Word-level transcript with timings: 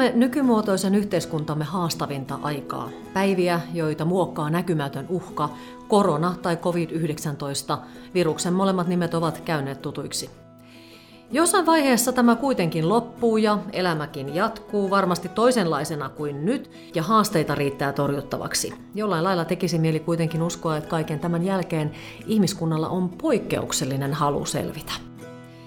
Elämme 0.00 0.18
nykymuotoisen 0.18 0.94
yhteiskuntamme 0.94 1.64
haastavinta 1.64 2.38
aikaa. 2.42 2.90
Päiviä, 3.12 3.60
joita 3.74 4.04
muokkaa 4.04 4.50
näkymätön 4.50 5.06
uhka, 5.08 5.48
korona 5.88 6.34
tai 6.42 6.56
COVID-19, 6.56 7.78
viruksen 8.14 8.52
molemmat 8.52 8.86
nimet 8.86 9.14
ovat 9.14 9.40
käyneet 9.40 9.82
tutuiksi. 9.82 10.30
Jossain 11.30 11.66
vaiheessa 11.66 12.12
tämä 12.12 12.36
kuitenkin 12.36 12.88
loppuu 12.88 13.36
ja 13.36 13.58
elämäkin 13.72 14.34
jatkuu 14.34 14.90
varmasti 14.90 15.28
toisenlaisena 15.28 16.08
kuin 16.08 16.44
nyt 16.44 16.70
ja 16.94 17.02
haasteita 17.02 17.54
riittää 17.54 17.92
torjuttavaksi. 17.92 18.74
Jollain 18.94 19.24
lailla 19.24 19.44
tekisi 19.44 19.78
mieli 19.78 20.00
kuitenkin 20.00 20.42
uskoa, 20.42 20.76
että 20.76 20.90
kaiken 20.90 21.20
tämän 21.20 21.44
jälkeen 21.44 21.90
ihmiskunnalla 22.26 22.88
on 22.88 23.08
poikkeuksellinen 23.08 24.14
halu 24.14 24.46
selvitä. 24.46 25.09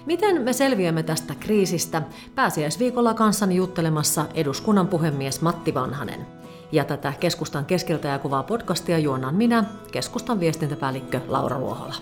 Miten 0.06 0.42
me 0.42 0.52
selviämme 0.52 1.02
tästä 1.02 1.34
kriisistä? 1.40 2.02
Pääsiäisviikolla 2.34 3.14
kanssani 3.14 3.56
juttelemassa 3.56 4.26
eduskunnan 4.34 4.88
puhemies 4.88 5.40
Matti 5.40 5.74
Vanhanen. 5.74 6.26
Ja 6.72 6.84
tätä 6.84 7.12
keskustan 7.20 7.64
keskeltä 7.64 8.08
ja 8.08 8.18
kuvaa 8.18 8.42
podcastia 8.42 8.98
juonnan 8.98 9.34
minä, 9.34 9.64
keskustan 9.92 10.40
viestintäpäällikkö 10.40 11.20
Laura 11.26 11.58
Luohola. 11.58 11.94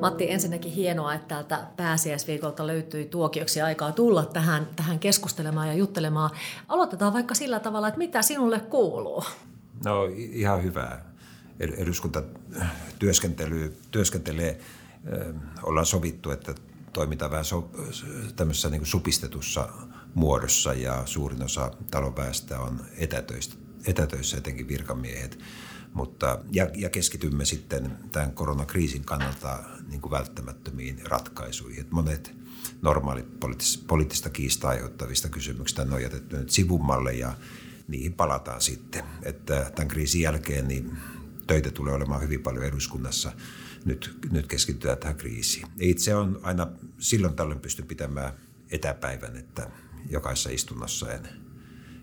Matti, 0.00 0.30
ensinnäkin 0.30 0.72
hienoa, 0.72 1.14
että 1.14 1.28
täältä 1.28 1.66
pääsiäisviikolta 1.76 2.66
löytyi 2.66 3.04
tuokioksi 3.04 3.60
aikaa 3.62 3.92
tulla 3.92 4.24
tähän, 4.24 4.68
tähän 4.76 4.98
keskustelemaan 4.98 5.68
ja 5.68 5.74
juttelemaan. 5.74 6.30
Aloitetaan 6.68 7.12
vaikka 7.12 7.34
sillä 7.34 7.60
tavalla, 7.60 7.88
että 7.88 7.98
mitä 7.98 8.22
sinulle 8.22 8.60
kuuluu? 8.60 9.24
No 9.84 10.04
ihan 10.14 10.62
hyvää. 10.62 11.13
Eduskunta 11.60 12.22
työskentelee, 13.90 14.60
ollaan 15.62 15.86
sovittu, 15.86 16.30
että 16.30 16.54
toimitaan 16.92 17.30
vähän 17.30 17.44
so, 17.44 17.70
tämmöisessä 18.36 18.70
niin 18.70 18.86
supistetussa 18.86 19.68
muodossa 20.14 20.74
ja 20.74 21.02
suurin 21.06 21.42
osa 21.42 21.70
talon 21.90 22.16
väestä 22.16 22.60
on 22.60 22.80
etätöistä, 22.96 23.54
etätöissä, 23.86 24.36
etenkin 24.36 24.68
virkamiehet. 24.68 25.38
Mutta, 25.94 26.38
ja, 26.50 26.68
ja 26.74 26.90
keskitymme 26.90 27.44
sitten 27.44 27.98
tämän 28.12 28.32
koronakriisin 28.32 29.04
kannalta 29.04 29.58
niin 29.88 30.00
kuin 30.00 30.10
välttämättömiin 30.10 31.00
ratkaisuihin. 31.06 31.80
Et 31.80 31.90
monet 31.90 32.34
normaalit 32.82 33.40
poliittis, 33.40 33.84
poliittista 33.86 34.30
kiistaa 34.30 34.70
aiheuttavista 34.70 35.28
kysymyksistä 35.28 35.82
on 35.82 36.02
jätetty 36.02 36.36
nyt 36.36 36.50
sivummalle 36.50 37.12
ja 37.12 37.36
niihin 37.88 38.12
palataan 38.12 38.60
sitten. 38.60 39.04
Että 39.22 39.70
tämän 39.74 39.88
kriisin 39.88 40.20
jälkeen 40.20 40.68
niin 40.68 40.98
töitä 41.46 41.70
tulee 41.70 41.94
olemaan 41.94 42.22
hyvin 42.22 42.42
paljon 42.42 42.64
eduskunnassa. 42.64 43.32
Nyt, 43.84 44.18
nyt 44.30 44.46
keskitytään 44.46 44.98
tähän 44.98 45.16
kriisiin. 45.16 45.66
Itse 45.80 46.14
on 46.14 46.40
aina 46.42 46.66
silloin 46.98 47.36
tällöin 47.36 47.60
pysty 47.60 47.82
pitämään 47.82 48.32
etäpäivän, 48.70 49.36
että 49.36 49.70
jokaisessa 50.10 50.50
istunnossa 50.50 51.12
en, 51.12 51.28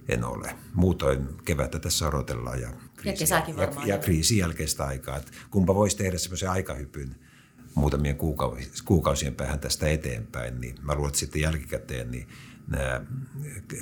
en 0.09 0.23
ole. 0.23 0.55
Muutoin 0.73 1.27
kevättä 1.45 1.79
tässä 1.79 2.07
odotellaan 2.07 2.61
ja, 2.61 2.73
kriisi, 2.95 3.33
ja, 3.33 3.43
ja, 3.57 3.85
ja 3.85 3.97
kriisin 3.97 4.37
jälkeistä 4.37 4.85
aikaa. 4.85 5.17
Että 5.17 5.31
kumpa 5.51 5.75
voisi 5.75 5.97
tehdä 5.97 6.17
semmoisen 6.17 6.49
aikahypyn 6.49 7.15
muutamien 7.75 8.17
kuukausien 8.85 9.35
päähän 9.35 9.59
tästä 9.59 9.87
eteenpäin, 9.87 10.61
niin 10.61 10.75
mä 10.81 10.95
luulen, 10.95 11.09
että 11.09 11.19
sitten 11.19 11.41
jälkikäteen 11.41 12.11
niin 12.11 12.27
nämä 12.67 13.01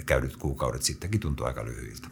käydyt 0.06 0.38
kuukaudet 0.38 0.84
sittenkin 0.84 1.20
tuntuu 1.20 1.46
aika 1.46 1.66
lyhyiltä. 1.66 2.08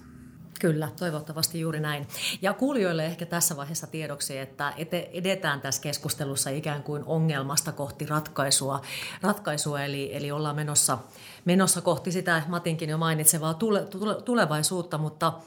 Kyllä, 0.60 0.90
toivottavasti 1.00 1.60
juuri 1.60 1.80
näin. 1.80 2.08
Ja 2.42 2.54
kuulijoille 2.54 3.06
ehkä 3.06 3.26
tässä 3.26 3.58
vaiheessa 3.58 3.88
tiedoksi, 3.88 4.38
että 4.38 4.74
edetään 5.14 5.62
tässä 5.62 5.82
keskustelussa 5.82 6.50
ikään 6.50 6.84
kuin 6.84 7.04
ongelmasta 7.06 7.72
kohti 7.72 8.06
ratkaisua, 8.06 8.82
ratkaisua 9.22 9.84
eli, 9.84 10.16
eli 10.16 10.32
ollaan 10.32 10.56
menossa, 10.56 10.98
menossa 11.46 11.82
kohti 11.82 12.12
sitä 12.12 12.44
Matinkin 12.48 12.90
jo 12.90 12.98
mainitsevaa 12.98 13.54
tule, 13.54 13.86
tule, 13.86 14.22
tulevaisuutta, 14.22 14.98
mutta– 14.98 15.34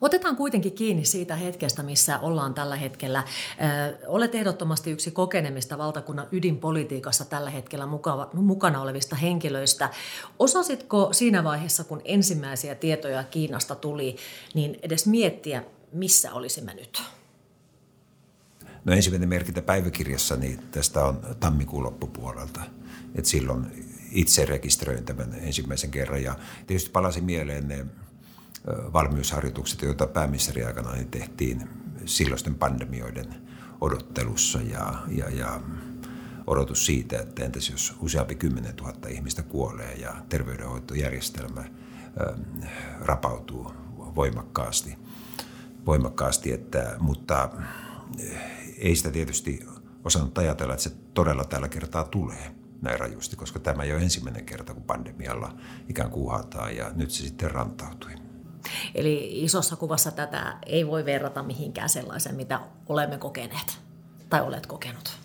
Otetaan 0.00 0.36
kuitenkin 0.36 0.72
kiinni 0.72 1.04
siitä 1.04 1.36
hetkestä, 1.36 1.82
missä 1.82 2.18
ollaan 2.18 2.54
tällä 2.54 2.76
hetkellä. 2.76 3.24
Olet 4.06 4.34
ehdottomasti 4.34 4.90
yksi 4.90 5.10
kokenemista 5.10 5.78
valtakunnan 5.78 6.26
ydinpolitiikassa 6.32 7.24
tällä 7.24 7.50
hetkellä 7.50 7.86
mukana 8.32 8.82
olevista 8.82 9.16
henkilöistä. 9.16 9.90
Osasitko 10.38 11.08
siinä 11.12 11.44
vaiheessa, 11.44 11.84
kun 11.84 12.00
ensimmäisiä 12.04 12.74
tietoja 12.74 13.24
Kiinasta 13.24 13.74
tuli, 13.74 14.16
niin 14.54 14.78
edes 14.82 15.06
miettiä, 15.06 15.64
missä 15.92 16.32
olisimme 16.32 16.74
nyt? 16.74 17.02
No 18.84 18.92
ensimmäinen 18.92 19.28
merkintä 19.28 19.62
päiväkirjassa 19.62 20.36
niin 20.36 20.58
tästä 20.70 21.04
on 21.04 21.36
tammikuun 21.40 21.82
loppupuolelta. 21.82 22.60
Et 23.14 23.26
silloin 23.26 23.66
itse 24.10 24.46
rekisteröin 24.46 25.04
tämän 25.04 25.34
ensimmäisen 25.34 25.90
kerran 25.90 26.22
ja 26.22 26.34
tietysti 26.66 26.90
palasin 26.90 27.24
mieleen 27.24 27.68
ne 27.68 27.86
valmiusharjoitukset, 28.66 29.82
joita 29.82 30.06
pääministeri 30.06 30.64
aikana 30.64 30.90
tehtiin 31.10 31.68
silloisten 32.06 32.54
pandemioiden 32.54 33.34
odottelussa 33.80 34.60
ja, 34.60 34.94
ja, 35.08 35.30
ja 35.30 35.60
odotus 36.46 36.86
siitä, 36.86 37.18
että 37.18 37.44
entäs 37.44 37.70
jos 37.70 37.96
useampi 38.00 38.34
kymmenen 38.34 38.74
tuhatta 38.74 39.08
ihmistä 39.08 39.42
kuolee 39.42 39.94
ja 39.94 40.14
terveydenhoitojärjestelmä 40.28 41.64
rapautuu 43.00 43.72
voimakkaasti, 43.96 44.98
voimakkaasti 45.86 46.52
että, 46.52 46.96
mutta 46.98 47.50
ei 48.78 48.96
sitä 48.96 49.10
tietysti 49.10 49.66
osannut 50.04 50.38
ajatella, 50.38 50.74
että 50.74 50.84
se 50.84 50.92
todella 51.14 51.44
tällä 51.44 51.68
kertaa 51.68 52.04
tulee 52.04 52.54
näin 52.82 53.00
rajusti, 53.00 53.36
koska 53.36 53.58
tämä 53.58 53.82
ei 53.82 53.92
ole 53.92 54.02
ensimmäinen 54.02 54.44
kerta, 54.44 54.74
kun 54.74 54.82
pandemialla 54.82 55.56
ikään 55.88 56.10
kuin 56.10 56.24
uhataan 56.24 56.76
ja 56.76 56.90
nyt 56.94 57.10
se 57.10 57.22
sitten 57.22 57.50
rantautui. 57.50 58.23
Eli 58.94 59.44
isossa 59.44 59.76
kuvassa 59.76 60.10
tätä 60.10 60.56
ei 60.66 60.86
voi 60.86 61.04
verrata 61.04 61.42
mihinkään 61.42 61.88
sellaisen, 61.88 62.34
mitä 62.34 62.60
olemme 62.86 63.18
kokeneet 63.18 63.78
tai 64.30 64.40
olet 64.40 64.66
kokenut. 64.66 65.16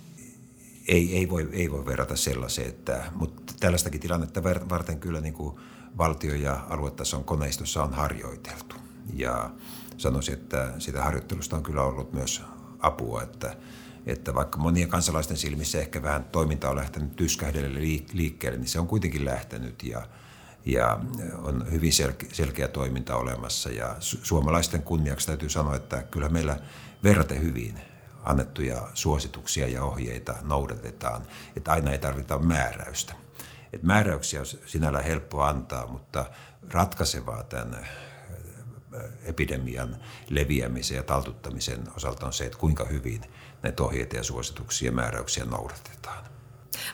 Ei, 0.88 1.17
ei, 1.17 1.29
voi, 1.29 1.50
ei 1.51 1.72
voi 1.72 1.85
verrata 1.85 2.16
sellaiseen, 2.16 2.69
että, 2.69 3.03
mutta 3.16 3.53
tällaistakin 3.59 4.01
tilannetta 4.01 4.44
varten 4.44 5.00
kyllä 5.00 5.22
niin 5.22 5.33
kuin 5.33 5.55
valtio- 5.97 6.35
ja 6.35 6.66
aluetason 6.69 7.23
koneistossa 7.23 7.83
on 7.83 7.94
harjoiteltu. 7.94 8.75
Ja 9.13 9.50
sanoisin, 9.97 10.33
että 10.33 10.73
sitä 10.79 11.03
harjoittelusta 11.03 11.56
on 11.56 11.63
kyllä 11.63 11.83
ollut 11.83 12.13
myös 12.13 12.41
apua, 12.79 13.23
että, 13.23 13.56
että 14.06 14.33
vaikka 14.33 14.59
monien 14.59 14.89
kansalaisten 14.89 15.38
silmissä 15.38 15.79
ehkä 15.79 16.01
vähän 16.01 16.23
toiminta 16.23 16.69
on 16.69 16.75
lähtenyt 16.75 17.16
tyskähdelle 17.16 17.79
liikkeelle, 18.13 18.57
niin 18.57 18.67
se 18.67 18.79
on 18.79 18.88
kuitenkin 18.88 19.25
lähtenyt 19.25 19.83
ja– 19.83 20.01
ja 20.65 20.99
on 21.37 21.71
hyvin 21.71 21.91
selkeä 22.31 22.67
toiminta 22.67 23.15
olemassa. 23.15 23.69
Ja 23.69 23.95
suomalaisten 23.99 24.83
kunniaksi 24.83 25.27
täytyy 25.27 25.49
sanoa, 25.49 25.75
että 25.75 26.03
kyllä 26.03 26.29
meillä 26.29 26.59
verraten 27.03 27.41
hyvin 27.41 27.79
annettuja 28.23 28.89
suosituksia 28.93 29.67
ja 29.67 29.83
ohjeita 29.83 30.35
noudatetaan, 30.41 31.21
että 31.55 31.71
aina 31.71 31.91
ei 31.91 31.99
tarvita 31.99 32.39
määräystä. 32.39 33.13
Et 33.73 33.83
määräyksiä 33.83 34.39
on 34.39 34.45
sinällä 34.45 35.01
helppo 35.01 35.43
antaa, 35.43 35.87
mutta 35.87 36.25
ratkaisevaa 36.71 37.43
tämän 37.43 37.87
epidemian 39.23 39.97
leviämisen 40.29 40.97
ja 40.97 41.03
taltuttamisen 41.03 41.83
osalta 41.95 42.25
on 42.25 42.33
se, 42.33 42.45
että 42.45 42.57
kuinka 42.57 42.85
hyvin 42.85 43.21
näitä 43.63 43.83
ohjeita 43.83 44.15
ja 44.15 44.23
suosituksia 44.23 44.85
ja 44.85 44.91
määräyksiä 44.91 45.45
noudatetaan. 45.45 46.38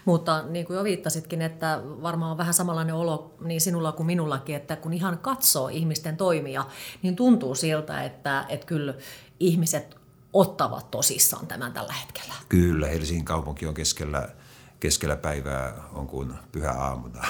Mutta 0.06 0.44
niin 0.44 0.66
kuin 0.66 0.78
jo 0.78 0.84
viittasitkin, 0.84 1.42
että 1.42 1.82
varmaan 1.84 2.32
on 2.32 2.38
vähän 2.38 2.54
samanlainen 2.54 2.96
olo 2.96 3.36
niin 3.42 3.62
sinulla 3.62 3.92
kuin 3.92 4.08
minullakin, 4.08 4.56
että 4.56 4.76
kun 4.76 4.94
ihan 4.94 5.18
katsoo 5.18 5.68
ihmisten 5.68 6.18
toimia, 6.18 6.66
niin 7.02 7.16
tuntuu 7.16 7.56
siltä, 7.56 8.04
että, 8.04 8.46
että 8.50 8.68
kyllä 8.68 8.94
ihmiset 9.40 9.98
ottavat 10.34 10.92
tosissaan 10.92 11.48
tämän 11.48 11.74
tällä 11.74 11.94
hetkellä. 11.94 12.34
Kyllä, 12.50 12.88
Helsingin 12.88 13.26
kaupunki 13.26 13.68
on 13.68 13.74
keskellä, 13.74 14.30
keskellä 14.80 15.16
päivää, 15.16 15.74
on 15.94 16.08
kuin 16.08 16.34
pyhä 16.52 16.72
aamuna. 16.72 17.28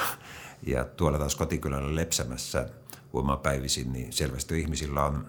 Ja 0.67 0.83
tuolla 0.83 1.19
taas 1.19 1.35
kotikylällä 1.35 1.95
Lepsämässä 1.95 2.69
huomaa 3.13 3.37
päivisin, 3.37 3.93
niin 3.93 4.13
selvästi 4.13 4.59
ihmisillä 4.59 5.03
on 5.03 5.25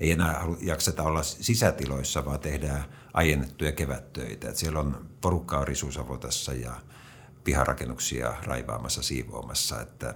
ei 0.00 0.10
enää 0.10 0.44
jakseta 0.60 1.02
olla 1.02 1.22
sisätiloissa, 1.22 2.24
vaan 2.24 2.40
tehdään 2.40 2.84
aiennettuja 3.14 3.72
kevättöitä. 3.72 4.48
Et 4.48 4.56
siellä 4.56 4.80
on 4.80 5.06
porukkaa 5.20 5.64
risuusavotassa 5.64 6.52
ja 6.52 6.72
piharakennuksia 7.44 8.34
raivaamassa, 8.42 9.02
siivoamassa. 9.02 9.80
Että, 9.80 10.14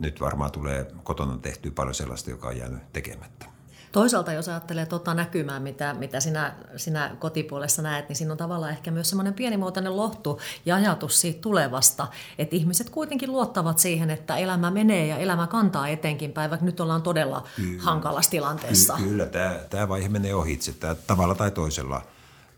nyt 0.00 0.20
varmaan 0.20 0.52
tulee 0.52 0.92
kotona 1.02 1.38
tehty 1.38 1.70
paljon 1.70 1.94
sellaista, 1.94 2.30
joka 2.30 2.48
on 2.48 2.56
jäänyt 2.56 2.92
tekemättä. 2.92 3.46
Toisaalta 3.92 4.32
jos 4.32 4.48
ajattelee 4.48 4.86
tuota 4.86 5.14
näkymää, 5.14 5.60
mitä, 5.60 5.94
mitä 5.94 6.20
sinä, 6.20 6.54
sinä 6.76 7.16
kotipuolessa 7.18 7.82
näet, 7.82 8.08
niin 8.08 8.16
siinä 8.16 8.32
on 8.32 8.38
tavallaan 8.38 8.72
ehkä 8.72 8.90
myös 8.90 9.08
semmoinen 9.08 9.34
pienimuotoinen 9.34 9.96
lohtu 9.96 10.40
ja 10.66 10.76
ajatus 10.76 11.20
siitä 11.20 11.40
tulevasta, 11.40 12.06
että 12.38 12.56
ihmiset 12.56 12.90
kuitenkin 12.90 13.32
luottavat 13.32 13.78
siihen, 13.78 14.10
että 14.10 14.36
elämä 14.36 14.70
menee 14.70 15.06
ja 15.06 15.18
elämä 15.18 15.46
kantaa 15.46 15.88
etenkin 15.88 16.32
päivä. 16.32 16.58
Nyt 16.60 16.80
ollaan 16.80 17.02
todella 17.02 17.44
kyllä, 17.56 17.82
hankalassa 17.82 18.30
tilanteessa. 18.30 18.94
Kyllä, 18.94 19.08
kyllä 19.08 19.26
tämä, 19.26 19.54
tämä 19.70 19.88
vaihe 19.88 20.08
menee 20.08 20.34
ohitse. 20.34 20.72
Tämä 20.72 20.94
tavalla 20.94 21.34
tai 21.34 21.50
toisella 21.50 22.02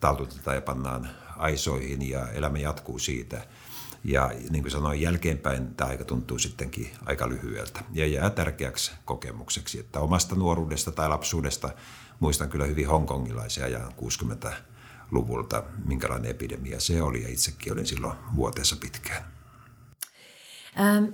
taltutetaan 0.00 0.56
ja 0.56 0.62
pannaan 0.62 1.08
aisoihin 1.36 2.10
ja 2.10 2.28
elämä 2.28 2.58
jatkuu 2.58 2.98
siitä. 2.98 3.42
Ja 4.04 4.30
niin 4.50 4.62
kuin 4.62 4.72
sanoin, 4.72 5.00
jälkeenpäin 5.00 5.74
tämä 5.74 5.90
aika 5.90 6.04
tuntuu 6.04 6.38
sittenkin 6.38 6.90
aika 7.06 7.28
lyhyeltä 7.28 7.84
ja 7.92 8.06
jää 8.06 8.30
tärkeäksi 8.30 8.92
kokemukseksi, 9.04 9.80
että 9.80 10.00
omasta 10.00 10.34
nuoruudesta 10.34 10.92
tai 10.92 11.08
lapsuudesta 11.08 11.70
muistan 12.20 12.48
kyllä 12.48 12.64
hyvin 12.64 12.88
hongkongilaisia 12.88 13.68
ja 13.68 13.92
60-luvulta, 14.02 15.62
minkälainen 15.84 16.30
epidemia 16.30 16.80
se 16.80 17.02
oli 17.02 17.22
ja 17.22 17.28
itsekin 17.28 17.72
olin 17.72 17.86
silloin 17.86 18.18
vuoteessa 18.36 18.76
pitkään. 18.76 19.24
Ähm, 20.80 21.04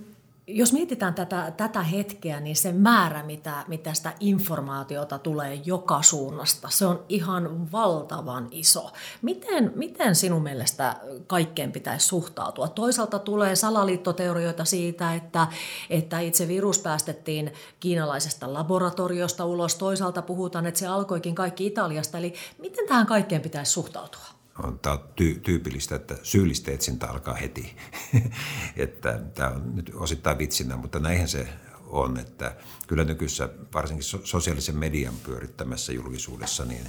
jos 0.48 0.72
mietitään 0.72 1.14
tätä, 1.14 1.52
tätä 1.56 1.82
hetkeä, 1.82 2.40
niin 2.40 2.56
se 2.56 2.72
määrä, 2.72 3.22
mitä, 3.22 3.64
mitä 3.68 3.94
sitä 3.94 4.12
informaatiota 4.20 5.18
tulee 5.18 5.54
joka 5.54 6.02
suunnasta, 6.02 6.68
se 6.70 6.86
on 6.86 7.04
ihan 7.08 7.72
valtavan 7.72 8.48
iso. 8.50 8.90
Miten, 9.22 9.72
miten 9.74 10.14
sinun 10.14 10.42
mielestä 10.42 10.96
kaikkeen 11.26 11.72
pitäisi 11.72 12.06
suhtautua? 12.06 12.68
Toisaalta 12.68 13.18
tulee 13.18 13.56
salaliittoteorioita 13.56 14.64
siitä, 14.64 15.14
että, 15.14 15.46
että 15.90 16.20
itse 16.20 16.48
virus 16.48 16.78
päästettiin 16.78 17.52
kiinalaisesta 17.80 18.52
laboratoriosta 18.52 19.44
ulos. 19.44 19.74
Toisaalta 19.74 20.22
puhutaan, 20.22 20.66
että 20.66 20.80
se 20.80 20.86
alkoikin 20.86 21.34
kaikki 21.34 21.66
Italiasta. 21.66 22.18
Eli 22.18 22.34
miten 22.58 22.88
tähän 22.88 23.06
kaikkeen 23.06 23.42
pitäisi 23.42 23.72
suhtautua? 23.72 24.37
On, 24.62 24.78
tämä 24.78 24.94
on 24.94 25.00
ty- 25.00 25.40
tyypillistä, 25.40 25.96
että 25.96 26.16
syyllistä 26.22 26.70
etsintä 26.70 27.06
alkaa 27.06 27.34
heti. 27.34 27.76
että 28.76 29.20
tämä 29.34 29.50
on 29.50 29.76
nyt 29.76 29.90
osittain 29.94 30.38
vitsinä, 30.38 30.76
mutta 30.76 30.98
näinhän 30.98 31.28
se 31.28 31.48
on, 31.86 32.18
että 32.18 32.56
kyllä 32.86 33.04
nykyssä 33.04 33.48
varsinkin 33.74 34.04
sosiaalisen 34.24 34.76
median 34.76 35.14
pyörittämässä 35.14 35.92
julkisuudessa 35.92 36.64
niin, 36.64 36.84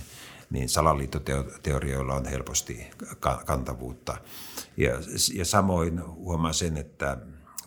niin 0.50 0.70
salaliittoteorioilla 0.70 2.14
on 2.14 2.26
helposti 2.26 2.88
kantavuutta. 3.46 4.18
Ja, 4.78 4.92
ja 5.34 5.46
samoin 5.46 6.06
huomaan 6.06 6.54
sen, 6.54 6.78
että 6.78 7.18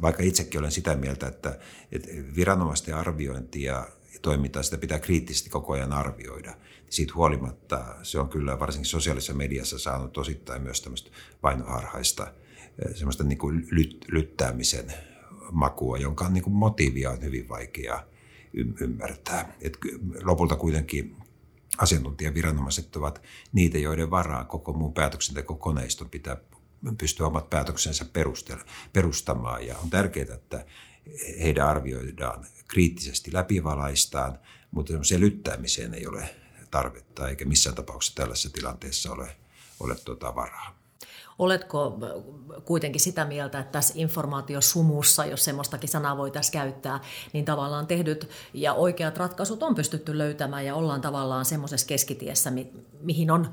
vaikka 0.03 0.23
itsekin 0.23 0.61
olen 0.61 0.73
sitä 0.73 0.95
mieltä, 0.97 1.27
että, 1.27 1.59
että 1.93 2.09
viranomaisten 2.37 2.95
arviointia 2.95 3.87
toimintaa, 4.23 4.63
sitä 4.63 4.79
pitää 4.79 4.99
kriittisesti 4.99 5.51
koko 5.51 5.73
ajan 5.73 5.93
arvioida. 5.93 6.55
Siitä 6.93 7.13
huolimatta 7.15 7.95
se 8.03 8.21
on 8.21 8.29
kyllä 8.29 8.59
varsinkin 8.59 8.91
sosiaalisessa 8.91 9.35
mediassa 9.35 9.79
saanut 9.79 10.19
osittain 10.19 10.63
myös 10.63 10.81
tämmöistä 10.81 11.11
vainoharhaista 11.43 12.27
eh, 12.27 12.95
semmoista 12.95 13.25
niin 13.25 13.39
kuin 13.39 13.69
lyt, 13.71 14.05
lyttäämisen 14.09 14.93
makua, 15.53 15.99
jonka 15.99 16.29
niin 16.29 16.43
kuin 16.43 16.55
motiivia 16.55 17.11
on 17.11 17.23
hyvin 17.23 17.49
vaikea 17.49 18.07
ymmärtää. 18.81 19.53
Et 19.61 19.79
lopulta 20.23 20.57
kuitenkin 20.57 21.17
asiantuntijaviranomaiset 21.79 22.97
ovat 22.97 23.23
niitä, 23.53 23.79
joiden 23.79 24.11
varaa 24.11 24.45
koko 24.45 24.73
muun 24.73 24.95
päätöksentekokoneiston 24.95 26.11
pitää 26.11 26.37
pystyä 26.99 27.27
omat 27.27 27.51
päätöksensä 27.51 28.07
perustamaan. 28.93 29.67
Ja 29.67 29.79
on 29.79 29.91
tärkeää, 29.91 30.35
että 30.35 30.67
heidän 31.41 31.69
arvioidaan 31.69 32.47
kriittisesti 32.69 33.33
läpivalaistaan, 33.33 34.39
mutta 34.71 34.93
se 35.03 35.21
lyttäämiseen 35.21 35.95
ei 35.95 36.07
ole 36.07 36.42
tarvetta 36.73 37.29
eikä 37.29 37.45
missään 37.45 37.77
tapauksessa 37.77 38.17
tällaisessa 38.17 38.51
tilanteessa 38.51 39.13
ole, 39.13 39.37
ole 39.81 39.97
tuota 40.05 40.35
varaa. 40.35 40.79
Oletko 41.39 41.99
kuitenkin 42.65 43.01
sitä 43.01 43.25
mieltä, 43.25 43.59
että 43.59 43.73
tässä 43.73 43.95
informaatiosumussa, 43.97 45.27
jos 45.27 45.45
semmoistakin 45.45 45.89
sanaa 45.89 46.17
voitaisiin 46.17 46.53
käyttää, 46.53 47.01
niin 47.33 47.45
tavallaan 47.45 47.87
tehdyt 47.87 48.31
ja 48.55 48.75
oikeat 48.75 49.17
ratkaisut 49.17 49.63
on 49.63 49.75
pystytty 49.75 50.19
löytämään 50.19 50.67
ja 50.67 50.75
ollaan 50.75 51.01
tavallaan 51.01 51.45
semmoisessa 51.45 51.87
keskitiessä, 51.87 52.53
mihin 53.01 53.31
on 53.31 53.53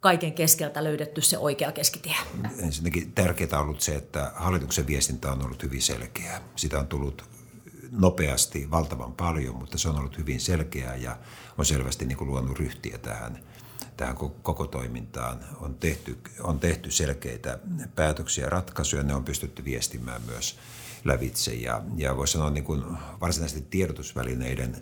kaiken 0.00 0.32
keskeltä 0.32 0.84
löydetty 0.84 1.20
se 1.20 1.38
oikea 1.38 1.72
keskitie? 1.72 2.14
Ensinnäkin 2.58 3.12
tärkeää 3.12 3.48
on 3.52 3.62
ollut 3.62 3.80
se, 3.80 3.94
että 3.94 4.32
hallituksen 4.34 4.86
viestintä 4.86 5.32
on 5.32 5.44
ollut 5.44 5.62
hyvin 5.62 5.82
selkeää. 5.82 6.40
Sitä 6.56 6.78
on 6.78 6.86
tullut 6.86 7.24
nopeasti 7.92 8.70
valtavan 8.70 9.12
paljon, 9.12 9.56
mutta 9.56 9.78
se 9.78 9.88
on 9.88 9.98
ollut 9.98 10.18
hyvin 10.18 10.40
selkeää 10.40 10.96
ja 10.96 11.18
on 11.58 11.66
selvästi 11.66 12.06
niin 12.06 12.18
kuin 12.18 12.28
luonut 12.28 12.58
ryhtiä 12.58 12.98
tähän, 12.98 13.38
tähän 13.96 14.16
koko 14.42 14.66
toimintaan. 14.66 15.40
On 15.60 15.74
tehty, 15.74 16.18
on 16.40 16.60
tehty 16.60 16.90
selkeitä 16.90 17.58
päätöksiä 17.94 18.44
ja 18.44 18.50
ratkaisuja, 18.50 19.02
ne 19.02 19.14
on 19.14 19.24
pystytty 19.24 19.64
viestimään 19.64 20.22
myös 20.26 20.58
lävitse. 21.04 21.54
Ja, 21.54 21.82
ja 21.96 22.16
voisi 22.16 22.32
sanoa 22.32 22.50
niin 22.50 22.64
kuin 22.64 22.82
varsinaisesti 23.20 23.66
tiedotusvälineiden 23.70 24.76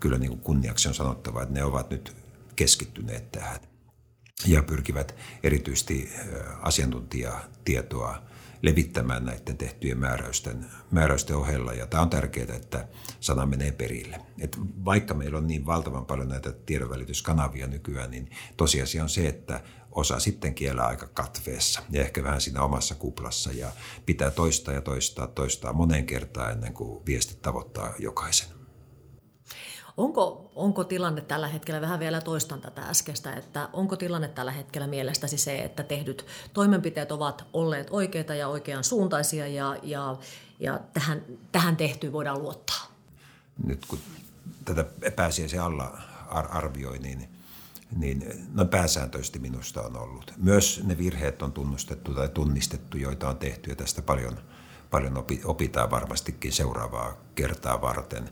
kyllä 0.00 0.18
niin 0.18 0.30
kuin 0.30 0.40
kunniaksi 0.40 0.88
on 0.88 0.94
sanottava, 0.94 1.42
että 1.42 1.54
ne 1.54 1.64
ovat 1.64 1.90
nyt 1.90 2.16
keskittyneet 2.56 3.32
tähän 3.32 3.60
ja 4.46 4.62
pyrkivät 4.62 5.14
erityisesti 5.42 6.12
asiantuntijatietoa 6.62 8.22
levittämään 8.62 9.24
näiden 9.24 9.56
tehtyjen 9.56 9.98
määräysten, 9.98 10.66
määräysten 10.90 11.36
ohella. 11.36 11.72
Ja 11.72 11.86
tämä 11.86 12.02
on 12.02 12.10
tärkeää, 12.10 12.56
että 12.56 12.88
sana 13.20 13.46
menee 13.46 13.72
perille. 13.72 14.20
Et 14.40 14.58
vaikka 14.84 15.14
meillä 15.14 15.38
on 15.38 15.46
niin 15.46 15.66
valtavan 15.66 16.06
paljon 16.06 16.28
näitä 16.28 16.52
tiedonvälityskanavia 16.52 17.66
nykyään, 17.66 18.10
niin 18.10 18.30
tosiasia 18.56 19.02
on 19.02 19.08
se, 19.08 19.28
että 19.28 19.60
osa 19.92 20.18
sitten 20.18 20.54
kielää 20.54 20.86
aika 20.86 21.06
katveessa 21.06 21.82
ja 21.90 22.00
ehkä 22.00 22.22
vähän 22.22 22.40
siinä 22.40 22.62
omassa 22.62 22.94
kuplassa 22.94 23.52
ja 23.52 23.72
pitää 24.06 24.30
toistaa 24.30 24.74
ja 24.74 24.80
toistaa, 24.80 25.26
toistaa 25.26 25.72
moneen 25.72 26.06
kertaan 26.06 26.52
ennen 26.52 26.74
kuin 26.74 27.06
viesti 27.06 27.38
tavoittaa 27.42 27.94
jokaisen. 27.98 28.57
Onko, 29.98 30.50
onko 30.54 30.84
tilanne 30.84 31.20
tällä 31.20 31.48
hetkellä, 31.48 31.80
vähän 31.80 32.00
vielä 32.00 32.20
toistan 32.20 32.60
tätä 32.60 32.82
äskeistä, 32.82 33.32
että 33.32 33.68
onko 33.72 33.96
tilanne 33.96 34.28
tällä 34.28 34.52
hetkellä 34.52 34.86
mielestäsi 34.86 35.38
se, 35.38 35.58
että 35.58 35.82
tehdyt 35.82 36.26
toimenpiteet 36.52 37.12
ovat 37.12 37.44
olleet 37.52 37.86
oikeita 37.90 38.34
ja 38.34 38.48
oikean 38.48 38.84
suuntaisia 38.84 39.46
ja, 39.46 39.76
ja, 39.82 40.16
ja 40.60 40.80
tähän, 40.92 41.22
tähän 41.52 41.76
tehtyyn 41.76 42.12
voidaan 42.12 42.42
luottaa? 42.42 42.86
Nyt 43.64 43.86
kun 43.86 43.98
tätä 44.64 44.84
pääsiäisen 45.16 45.62
alla 45.62 45.98
arvioi, 46.30 46.98
niin, 46.98 47.28
niin 47.96 48.46
no 48.54 48.64
pääsääntöisesti 48.64 49.38
minusta 49.38 49.82
on 49.82 49.96
ollut. 49.96 50.32
Myös 50.36 50.82
ne 50.84 50.98
virheet 50.98 51.42
on 51.42 51.52
tunnustettu 51.52 52.14
tai 52.14 52.28
tunnistettu, 52.28 52.98
joita 52.98 53.28
on 53.28 53.36
tehty 53.36 53.70
ja 53.70 53.76
tästä 53.76 54.02
paljon, 54.02 54.38
paljon 54.90 55.24
opitaan 55.44 55.90
varmastikin 55.90 56.52
seuraavaa 56.52 57.14
kertaa 57.34 57.80
varten 57.80 58.30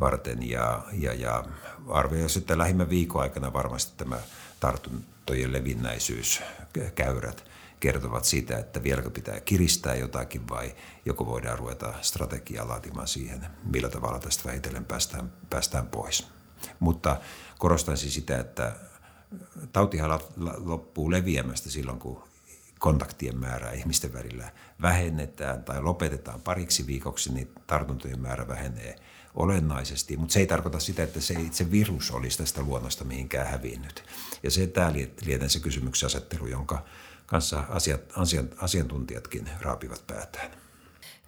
varten 0.00 0.50
ja, 0.50 0.84
ja, 0.92 1.14
ja 1.14 1.44
arvioin 1.88 2.30
sitten 2.30 2.58
lähimmän 2.58 2.90
viikon 2.90 3.22
aikana 3.22 3.52
varmasti 3.52 3.92
tämä 3.96 4.18
tartuntojen 4.60 5.52
levinnäisyyskäyrät 5.52 7.44
kertovat 7.80 8.24
siitä, 8.24 8.58
että 8.58 8.82
vieläkö 8.82 9.10
pitää 9.10 9.40
kiristää 9.40 9.94
jotakin 9.94 10.48
vai 10.48 10.74
joko 11.04 11.26
voidaan 11.26 11.58
ruveta 11.58 11.94
strategiaa 12.00 12.68
laatimaan 12.68 13.08
siihen, 13.08 13.46
millä 13.64 13.88
tavalla 13.88 14.18
tästä 14.18 14.44
vähitellen 14.44 14.84
päästään, 14.84 15.32
päästään 15.50 15.86
pois. 15.86 16.26
Mutta 16.80 17.16
korostaisin 17.58 18.10
sitä, 18.10 18.38
että 18.38 18.76
tautihan 19.72 20.20
loppuu 20.64 21.10
leviämästä 21.10 21.70
silloin, 21.70 21.98
kun 21.98 22.22
kontaktien 22.78 23.38
määrää 23.38 23.72
ihmisten 23.72 24.12
välillä 24.12 24.52
vähennetään 24.82 25.64
tai 25.64 25.82
lopetetaan 25.82 26.40
pariksi 26.40 26.86
viikoksi, 26.86 27.32
niin 27.32 27.52
tartuntojen 27.66 28.20
määrä 28.20 28.48
vähenee– 28.48 28.96
olennaisesti, 29.34 30.16
mutta 30.16 30.32
se 30.32 30.40
ei 30.40 30.46
tarkoita 30.46 30.80
sitä, 30.80 31.02
että 31.02 31.20
se 31.20 31.34
itse 31.34 31.70
virus 31.70 32.10
olisi 32.10 32.38
tästä 32.38 32.62
luonnosta 32.62 33.04
mihinkään 33.04 33.46
hävinnyt. 33.46 34.04
Ja 34.42 34.50
se 34.50 34.66
tämä 34.66 34.92
lietän 35.24 35.50
se 35.50 35.60
kysymyksen 35.60 36.06
asettelu, 36.06 36.46
jonka 36.46 36.84
kanssa 37.26 37.64
asiat, 37.68 38.00
asiantuntijatkin 38.56 39.50
raapivat 39.60 40.06
päätään. 40.06 40.50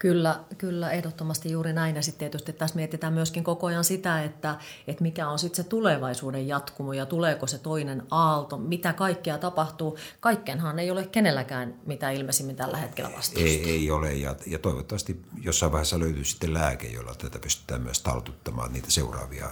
Kyllä, 0.00 0.40
kyllä, 0.58 0.90
ehdottomasti 0.90 1.52
juuri 1.52 1.72
näin. 1.72 1.96
Ja 1.96 2.02
sitten 2.02 2.18
tietysti 2.18 2.52
tässä 2.52 2.76
mietitään 2.76 3.12
myöskin 3.12 3.44
koko 3.44 3.66
ajan 3.66 3.84
sitä, 3.84 4.22
että, 4.22 4.58
että 4.86 5.02
mikä 5.02 5.28
on 5.28 5.38
sitten 5.38 5.64
se 5.64 5.68
tulevaisuuden 5.68 6.48
jatkumo 6.48 6.92
ja 6.92 7.06
tuleeko 7.06 7.46
se 7.46 7.58
toinen 7.58 8.02
aalto, 8.10 8.56
mitä 8.56 8.92
kaikkea 8.92 9.38
tapahtuu. 9.38 9.98
Kaikkenhan 10.20 10.78
ei 10.78 10.90
ole 10.90 11.06
kenelläkään 11.06 11.74
mitä 11.86 12.10
ilmeisimmin 12.10 12.56
tällä 12.56 12.76
hetkellä 12.76 13.10
vastausta. 13.16 13.40
Ei, 13.40 13.70
ei 13.70 13.90
ole 13.90 14.14
ja, 14.14 14.34
ja 14.46 14.58
toivottavasti 14.58 15.22
jossain 15.42 15.72
vaiheessa 15.72 16.00
löytyy 16.00 16.24
sitten 16.24 16.54
lääke, 16.54 16.86
jolla 16.86 17.14
tätä 17.14 17.38
pystytään 17.38 17.82
myös 17.82 18.00
taltuttamaan, 18.00 18.72
niitä 18.72 18.90
seuraavia 18.90 19.50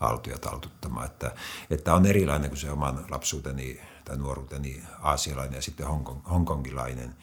aaltoja 0.00 0.38
taltuttamaan. 0.38 1.06
Että, 1.06 1.34
että 1.70 1.94
on 1.94 2.06
erilainen 2.06 2.50
kuin 2.50 2.58
se 2.58 2.70
oman 2.70 3.04
lapsuuteni 3.10 3.80
tai 4.04 4.16
nuoruuteni 4.16 4.82
aasialainen 5.00 5.56
ja 5.56 5.62
sitten 5.62 5.86
Hongkong, 5.86 6.20
hongkongilainen. 6.30 7.14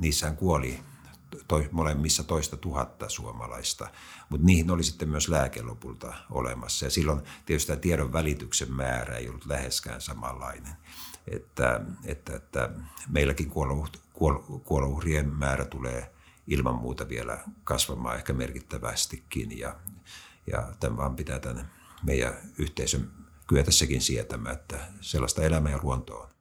Niissähän 0.00 0.36
kuoli 0.36 0.80
toi, 1.48 1.68
molemmissa 1.72 2.24
toista 2.24 2.56
tuhatta 2.56 3.08
suomalaista, 3.08 3.88
mutta 4.28 4.46
niihin 4.46 4.70
oli 4.70 4.84
sitten 4.84 5.08
myös 5.08 5.28
lääke 5.28 5.62
lopulta 5.62 6.14
olemassa. 6.30 6.86
Ja 6.86 6.90
silloin 6.90 7.20
tietysti 7.46 7.66
tämä 7.66 7.80
tiedon 7.80 8.12
välityksen 8.12 8.72
määrä 8.72 9.16
ei 9.16 9.28
ollut 9.28 9.46
läheskään 9.46 10.00
samanlainen. 10.00 10.72
Että, 11.28 11.80
että, 12.04 12.36
että 12.36 12.70
meilläkin 13.08 13.50
kuolouhrien 14.64 15.28
määrä 15.28 15.64
tulee 15.64 16.12
ilman 16.46 16.74
muuta 16.74 17.08
vielä 17.08 17.38
kasvamaan 17.64 18.16
ehkä 18.16 18.32
merkittävästikin 18.32 19.58
ja, 19.58 19.76
ja 20.52 20.72
tämän 20.80 20.96
vaan 20.96 21.16
pitää 21.16 21.38
tänne 21.38 21.64
meidän 22.02 22.34
yhteisön 22.58 23.10
kyetä 23.46 23.70
sekin 23.70 24.02
sietämään, 24.02 24.56
että 24.56 24.78
sellaista 25.00 25.42
elämää 25.42 25.72
ja 25.72 25.78
luontoa 25.82 26.22
on. 26.22 26.35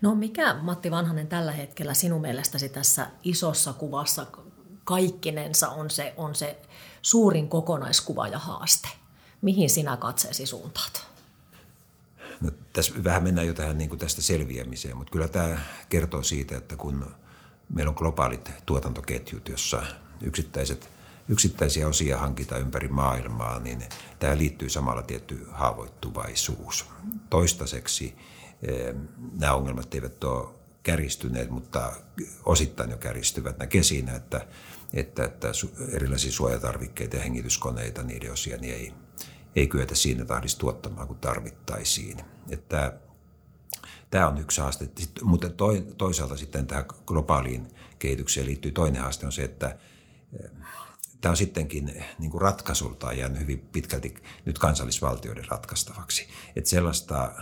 No 0.00 0.14
mikä 0.14 0.54
Matti 0.54 0.90
Vanhanen 0.90 1.26
tällä 1.26 1.52
hetkellä 1.52 1.94
sinun 1.94 2.20
mielestäsi 2.20 2.68
tässä 2.68 3.06
isossa 3.22 3.72
kuvassa 3.72 4.26
kaikkinensa 4.84 5.68
on 5.68 5.90
se, 5.90 6.14
on 6.16 6.34
se 6.34 6.58
suurin 7.02 7.48
kokonaiskuva 7.48 8.28
ja 8.28 8.38
haaste? 8.38 8.88
Mihin 9.42 9.70
sinä 9.70 9.96
katseesi 9.96 10.46
suuntaat? 10.46 11.06
No, 12.40 12.50
tässä 12.72 12.92
vähän 13.04 13.22
mennään 13.22 13.46
jo 13.46 13.54
tähän 13.54 13.78
niin 13.78 13.88
kuin 13.88 13.98
tästä 13.98 14.22
selviämiseen, 14.22 14.96
mutta 14.96 15.10
kyllä 15.10 15.28
tämä 15.28 15.58
kertoo 15.88 16.22
siitä, 16.22 16.56
että 16.56 16.76
kun 16.76 17.14
meillä 17.74 17.90
on 17.90 17.96
globaalit 17.96 18.50
tuotantoketjut, 18.66 19.48
jossa 19.48 19.82
yksittäiset, 20.20 20.88
yksittäisiä 21.28 21.88
osia 21.88 22.18
hankitaan 22.18 22.60
ympäri 22.60 22.88
maailmaa, 22.88 23.58
niin 23.58 23.84
tämä 24.18 24.38
liittyy 24.38 24.68
samalla 24.68 25.02
tietty 25.02 25.48
haavoittuvaisuus. 25.52 26.86
Toistaiseksi 27.30 28.16
nämä 29.40 29.54
ongelmat 29.54 29.94
eivät 29.94 30.24
ole 30.24 30.48
kärjistyneet, 30.82 31.50
mutta 31.50 31.92
osittain 32.44 32.90
jo 32.90 32.96
kärjistyvät. 32.96 33.58
Näkee 33.58 33.82
siinä, 33.82 34.14
että, 34.14 34.46
että, 34.92 35.24
että 35.24 35.48
erilaisia 35.92 36.32
suojatarvikkeita 36.32 37.16
ja 37.16 37.22
hengityskoneita, 37.22 38.02
niiden 38.02 38.32
osia, 38.32 38.56
niin 38.56 38.74
ei, 38.74 38.92
ei 39.56 39.66
kyetä 39.66 39.94
siinä 39.94 40.24
tahdissa 40.24 40.58
tuottamaan 40.58 41.06
kuin 41.06 41.18
tarvittaisiin. 41.18 42.16
Että 42.50 42.98
tämä 44.10 44.28
on 44.28 44.38
yksi 44.38 44.60
haaste, 44.60 44.88
mutta 45.22 45.48
toisaalta 45.98 46.36
sitten 46.36 46.66
tähän 46.66 46.84
globaaliin 47.06 47.68
kehitykseen 47.98 48.46
liittyy 48.46 48.72
toinen 48.72 49.02
haaste 49.02 49.26
on 49.26 49.32
se, 49.32 49.42
että 49.42 49.78
eh, 50.44 50.50
tämä 51.20 51.30
on 51.30 51.36
sittenkin 51.36 52.04
niin 52.18 52.30
kuin 52.30 52.42
ratkaisultaan 52.42 53.18
jäänyt 53.18 53.40
hyvin 53.40 53.68
pitkälti 53.72 54.14
nyt 54.44 54.58
kansallisvaltioiden 54.58 55.48
ratkaistavaksi. 55.48 56.28
Että 56.56 56.70
sellaista 56.70 57.32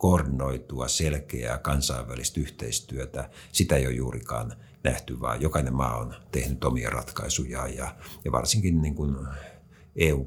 koordinoitua, 0.00 0.88
selkeää 0.88 1.58
kansainvälistä 1.58 2.40
yhteistyötä, 2.40 3.30
sitä 3.52 3.76
ei 3.76 3.86
ole 3.86 3.94
juurikaan 3.94 4.52
nähty, 4.84 5.20
vaan 5.20 5.42
jokainen 5.42 5.74
maa 5.74 5.96
on 5.96 6.14
tehnyt 6.32 6.64
omia 6.64 6.90
ratkaisujaan 6.90 7.76
ja, 7.76 7.94
ja 8.24 8.32
varsinkin 8.32 8.82
niin 8.82 8.94
kuin 8.94 9.16
EU, 9.96 10.26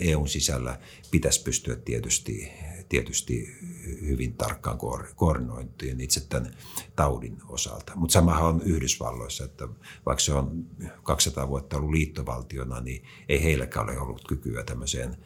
EUn 0.00 0.28
sisällä 0.28 0.78
pitäisi 1.10 1.42
pystyä 1.42 1.76
tietysti, 1.76 2.52
tietysti 2.88 3.56
hyvin 4.00 4.34
tarkkaan 4.34 4.78
koordinointiin 5.16 6.00
itse 6.00 6.28
tämän 6.28 6.54
taudin 6.96 7.38
osalta. 7.48 7.92
Mutta 7.94 8.12
samahan 8.12 8.44
on 8.44 8.62
Yhdysvalloissa, 8.62 9.44
että 9.44 9.68
vaikka 10.06 10.20
se 10.20 10.32
on 10.32 10.66
200 11.02 11.48
vuotta 11.48 11.76
ollut 11.76 11.90
liittovaltiona, 11.90 12.80
niin 12.80 13.04
ei 13.28 13.42
heilläkään 13.42 13.88
ole 13.88 13.98
ollut 13.98 14.28
kykyä 14.28 14.64
tämmöiseen 14.64 15.16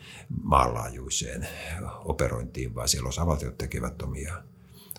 maanlaajuiseen 0.42 1.48
operointiin, 2.04 2.74
vaan 2.74 2.88
siellä 2.88 3.08
osavaltiot 3.08 3.58
tekevät 3.58 4.02
omia, 4.02 4.42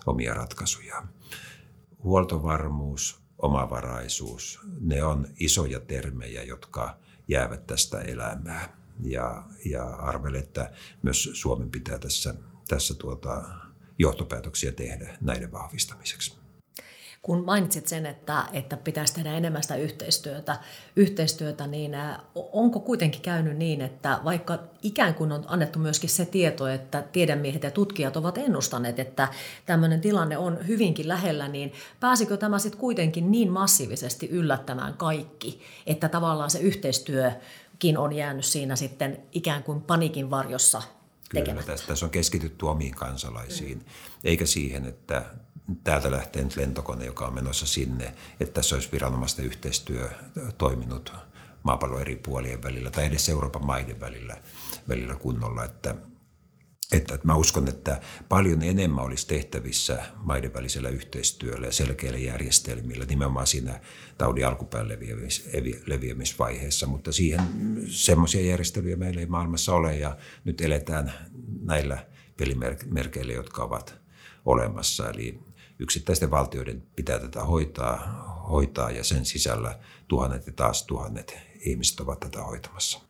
omia 0.06 0.34
ratkaisuja. 0.34 1.02
Huoltovarmuus, 2.02 3.20
omavaraisuus, 3.38 4.60
ne 4.80 5.04
on 5.04 5.28
isoja 5.38 5.80
termejä, 5.80 6.42
jotka 6.42 6.96
jäävät 7.30 7.66
tästä 7.66 8.00
elämään. 8.00 8.80
Ja, 9.02 9.44
ja 9.64 9.84
arvelen, 9.84 10.40
että 10.40 10.72
myös 11.02 11.30
Suomen 11.32 11.70
pitää 11.70 11.98
tässä, 11.98 12.34
tässä 12.68 12.94
tuota, 12.94 13.44
johtopäätöksiä 13.98 14.72
tehdä 14.72 15.18
näiden 15.20 15.52
vahvistamiseksi 15.52 16.39
kun 17.22 17.44
mainitsit 17.44 17.86
sen, 17.86 18.06
että, 18.06 18.44
että 18.52 18.76
pitäisi 18.76 19.14
tehdä 19.14 19.32
enemmän 19.32 19.62
sitä 19.62 19.76
yhteistyötä, 19.76 20.58
yhteistyötä, 20.96 21.66
niin 21.66 21.92
onko 22.34 22.80
kuitenkin 22.80 23.20
käynyt 23.20 23.56
niin, 23.56 23.80
että 23.80 24.20
vaikka 24.24 24.58
ikään 24.82 25.14
kuin 25.14 25.32
on 25.32 25.44
annettu 25.46 25.78
myöskin 25.78 26.10
se 26.10 26.24
tieto, 26.24 26.68
että 26.68 27.04
tiedemiehet 27.12 27.62
ja 27.62 27.70
tutkijat 27.70 28.16
ovat 28.16 28.38
ennustaneet, 28.38 28.98
että 28.98 29.28
tämmöinen 29.66 30.00
tilanne 30.00 30.38
on 30.38 30.66
hyvinkin 30.66 31.08
lähellä, 31.08 31.48
niin 31.48 31.72
pääsikö 32.00 32.36
tämä 32.36 32.58
sitten 32.58 32.80
kuitenkin 32.80 33.30
niin 33.30 33.50
massiivisesti 33.50 34.28
yllättämään 34.28 34.94
kaikki, 34.94 35.60
että 35.86 36.08
tavallaan 36.08 36.50
se 36.50 36.58
yhteistyökin 36.58 37.98
on 37.98 38.12
jäänyt 38.12 38.44
siinä 38.44 38.76
sitten 38.76 39.22
ikään 39.32 39.62
kuin 39.62 39.82
panikin 39.82 40.30
varjossa 40.30 40.82
Kyllä, 41.30 41.62
tässä, 41.62 41.86
tässä 41.86 42.06
on 42.06 42.10
keskitytty 42.10 42.66
omiin 42.66 42.94
kansalaisiin, 42.94 43.86
eikä 44.24 44.46
siihen, 44.46 44.86
että 44.86 45.24
täältä 45.84 46.10
lähtee 46.10 46.44
nyt 46.44 46.56
lentokone, 46.56 47.04
joka 47.04 47.26
on 47.26 47.34
menossa 47.34 47.66
sinne, 47.66 48.14
että 48.40 48.54
tässä 48.54 48.76
olisi 48.76 48.92
viranomaisten 48.92 49.44
yhteistyö 49.44 50.10
toiminut 50.58 51.12
maapallon 51.62 52.00
eri 52.00 52.16
puolien 52.16 52.62
välillä 52.62 52.90
tai 52.90 53.06
edes 53.06 53.28
Euroopan 53.28 53.66
maiden 53.66 54.00
välillä, 54.00 54.36
välillä 54.88 55.14
kunnolla, 55.14 55.64
että 55.64 55.94
että, 56.92 57.18
mä 57.24 57.34
uskon, 57.34 57.68
että 57.68 58.00
paljon 58.28 58.62
enemmän 58.62 59.04
olisi 59.04 59.26
tehtävissä 59.26 60.02
maiden 60.16 60.54
välisellä 60.54 60.88
yhteistyöllä 60.88 61.66
ja 61.66 61.72
selkeillä 61.72 62.18
järjestelmillä 62.18 63.04
nimenomaan 63.04 63.46
siinä 63.46 63.80
taudin 64.18 64.46
alkupään 64.46 64.88
leviämis, 64.88 65.48
leviämisvaiheessa, 65.86 66.86
mutta 66.86 67.12
siihen 67.12 67.40
semmoisia 67.86 68.46
järjestelyjä 68.46 68.96
meillä 68.96 69.20
ei 69.20 69.26
maailmassa 69.26 69.74
ole 69.74 69.96
ja 69.96 70.16
nyt 70.44 70.60
eletään 70.60 71.12
näillä 71.62 72.06
pelimerkeillä, 72.36 73.32
jotka 73.32 73.64
ovat 73.64 73.94
olemassa. 74.44 75.10
Eli 75.10 75.40
yksittäisten 75.80 76.30
valtioiden 76.30 76.82
pitää 76.96 77.18
tätä 77.18 77.44
hoitaa, 77.44 77.96
hoitaa 78.50 78.90
ja 78.90 79.04
sen 79.04 79.24
sisällä 79.24 79.78
tuhannet 80.08 80.46
ja 80.46 80.52
taas 80.52 80.86
tuhannet 80.86 81.38
ihmiset 81.60 82.00
ovat 82.00 82.20
tätä 82.20 82.42
hoitamassa. 82.42 83.09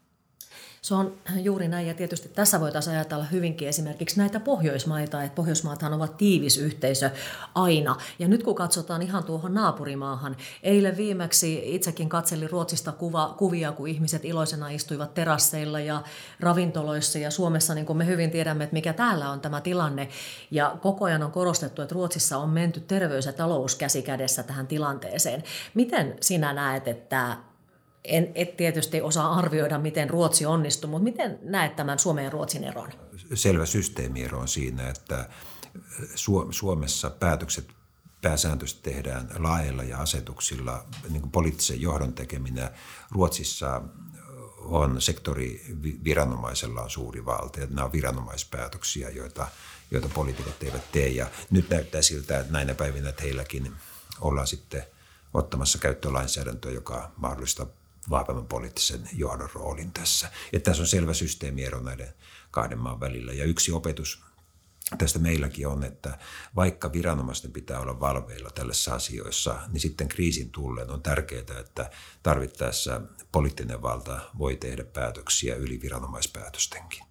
Se 0.82 0.94
on 0.94 1.14
juuri 1.42 1.68
näin 1.68 1.86
ja 1.86 1.94
tietysti 1.94 2.28
tässä 2.28 2.60
voitaisiin 2.60 2.96
ajatella 2.96 3.24
hyvinkin 3.24 3.68
esimerkiksi 3.68 4.18
näitä 4.18 4.40
Pohjoismaita, 4.40 5.22
että 5.22 5.34
Pohjoismaathan 5.34 5.92
ovat 5.92 6.16
tiivis 6.16 6.58
yhteisö 6.58 7.10
aina. 7.54 7.96
Ja 8.18 8.28
nyt 8.28 8.42
kun 8.42 8.54
katsotaan 8.54 9.02
ihan 9.02 9.24
tuohon 9.24 9.54
naapurimaahan, 9.54 10.36
eilen 10.62 10.96
viimeksi 10.96 11.74
itsekin 11.74 12.08
katselin 12.08 12.50
Ruotsista 12.50 12.92
kuva, 12.92 13.34
kuvia, 13.38 13.72
kun 13.72 13.88
ihmiset 13.88 14.24
iloisena 14.24 14.68
istuivat 14.68 15.14
terasseilla 15.14 15.80
ja 15.80 16.02
ravintoloissa 16.40 17.18
ja 17.18 17.30
Suomessa, 17.30 17.74
niin 17.74 17.86
kuin 17.86 17.96
me 17.96 18.06
hyvin 18.06 18.30
tiedämme, 18.30 18.64
että 18.64 18.74
mikä 18.74 18.92
täällä 18.92 19.30
on 19.30 19.40
tämä 19.40 19.60
tilanne. 19.60 20.08
Ja 20.50 20.76
koko 20.82 21.04
ajan 21.04 21.22
on 21.22 21.32
korostettu, 21.32 21.82
että 21.82 21.94
Ruotsissa 21.94 22.38
on 22.38 22.48
menty 22.48 22.80
terveys 22.80 23.26
ja 23.26 23.32
talous 23.32 23.74
käsi 23.74 24.02
kädessä 24.02 24.42
tähän 24.42 24.66
tilanteeseen. 24.66 25.42
Miten 25.74 26.16
sinä 26.20 26.52
näet, 26.52 26.88
että 26.88 27.36
en 28.04 28.32
et 28.34 28.56
tietysti 28.56 29.00
osaa 29.00 29.34
arvioida, 29.34 29.78
miten 29.78 30.10
Ruotsi 30.10 30.46
onnistuu, 30.46 30.90
mutta 30.90 31.04
miten 31.04 31.38
näet 31.42 31.76
tämän 31.76 31.98
Suomen 31.98 32.24
ja 32.24 32.30
Ruotsin 32.30 32.64
eron? 32.64 32.88
Selvä 33.34 33.66
systeemiero 33.66 34.38
on 34.38 34.48
siinä, 34.48 34.88
että 34.88 35.28
Suomessa 36.50 37.10
päätökset 37.10 37.68
pääsääntöisesti 38.22 38.82
tehdään 38.82 39.28
laeilla 39.38 39.82
ja 39.82 39.98
asetuksilla, 39.98 40.84
niin 41.10 41.20
kuin 41.20 41.32
poliittisen 41.32 41.80
johdon 41.80 42.12
tekeminen. 42.12 42.68
Ruotsissa 43.10 43.82
on 44.58 45.00
sektori 45.00 45.64
viranomaisella 46.04 46.82
on 46.82 46.90
suuri 46.90 47.24
valta 47.24 47.60
ja 47.60 47.66
nämä 47.66 47.84
on 47.84 47.92
viranomaispäätöksiä, 47.92 49.10
joita, 49.10 49.46
joita 49.90 50.08
poliitikot 50.08 50.62
eivät 50.62 50.92
tee. 50.92 51.08
Ja 51.08 51.26
nyt 51.50 51.70
näyttää 51.70 52.02
siltä, 52.02 52.40
että 52.40 52.52
näinä 52.52 52.74
päivinä 52.74 53.08
että 53.08 53.22
heilläkin 53.22 53.72
ollaan 54.20 54.46
sitten 54.46 54.82
ottamassa 55.34 55.78
käyttöön 55.78 56.14
lainsäädäntöä, 56.14 56.72
joka 56.72 57.12
mahdollistaa 57.16 57.66
vahvemman 58.10 58.46
poliittisen 58.46 59.08
johdon 59.12 59.50
roolin 59.54 59.92
tässä. 59.92 60.30
Että 60.52 60.70
tässä 60.70 60.82
on 60.82 60.86
selvä 60.86 61.14
systeemiero 61.14 61.80
näiden 61.80 62.14
kahden 62.50 62.78
maan 62.78 63.00
välillä. 63.00 63.32
Ja 63.32 63.44
yksi 63.44 63.72
opetus 63.72 64.22
tästä 64.98 65.18
meilläkin 65.18 65.66
on, 65.66 65.84
että 65.84 66.18
vaikka 66.56 66.92
viranomaisten 66.92 67.52
pitää 67.52 67.80
olla 67.80 68.00
valveilla 68.00 68.50
tällaisissa 68.50 68.94
asioissa, 68.94 69.60
niin 69.68 69.80
sitten 69.80 70.08
kriisin 70.08 70.50
tulleen 70.50 70.90
on 70.90 71.02
tärkeää, 71.02 71.60
että 71.60 71.90
tarvittaessa 72.22 73.00
poliittinen 73.32 73.82
valta 73.82 74.20
voi 74.38 74.56
tehdä 74.56 74.84
päätöksiä 74.84 75.54
yli 75.54 75.80
viranomaispäätöstenkin. 75.82 77.04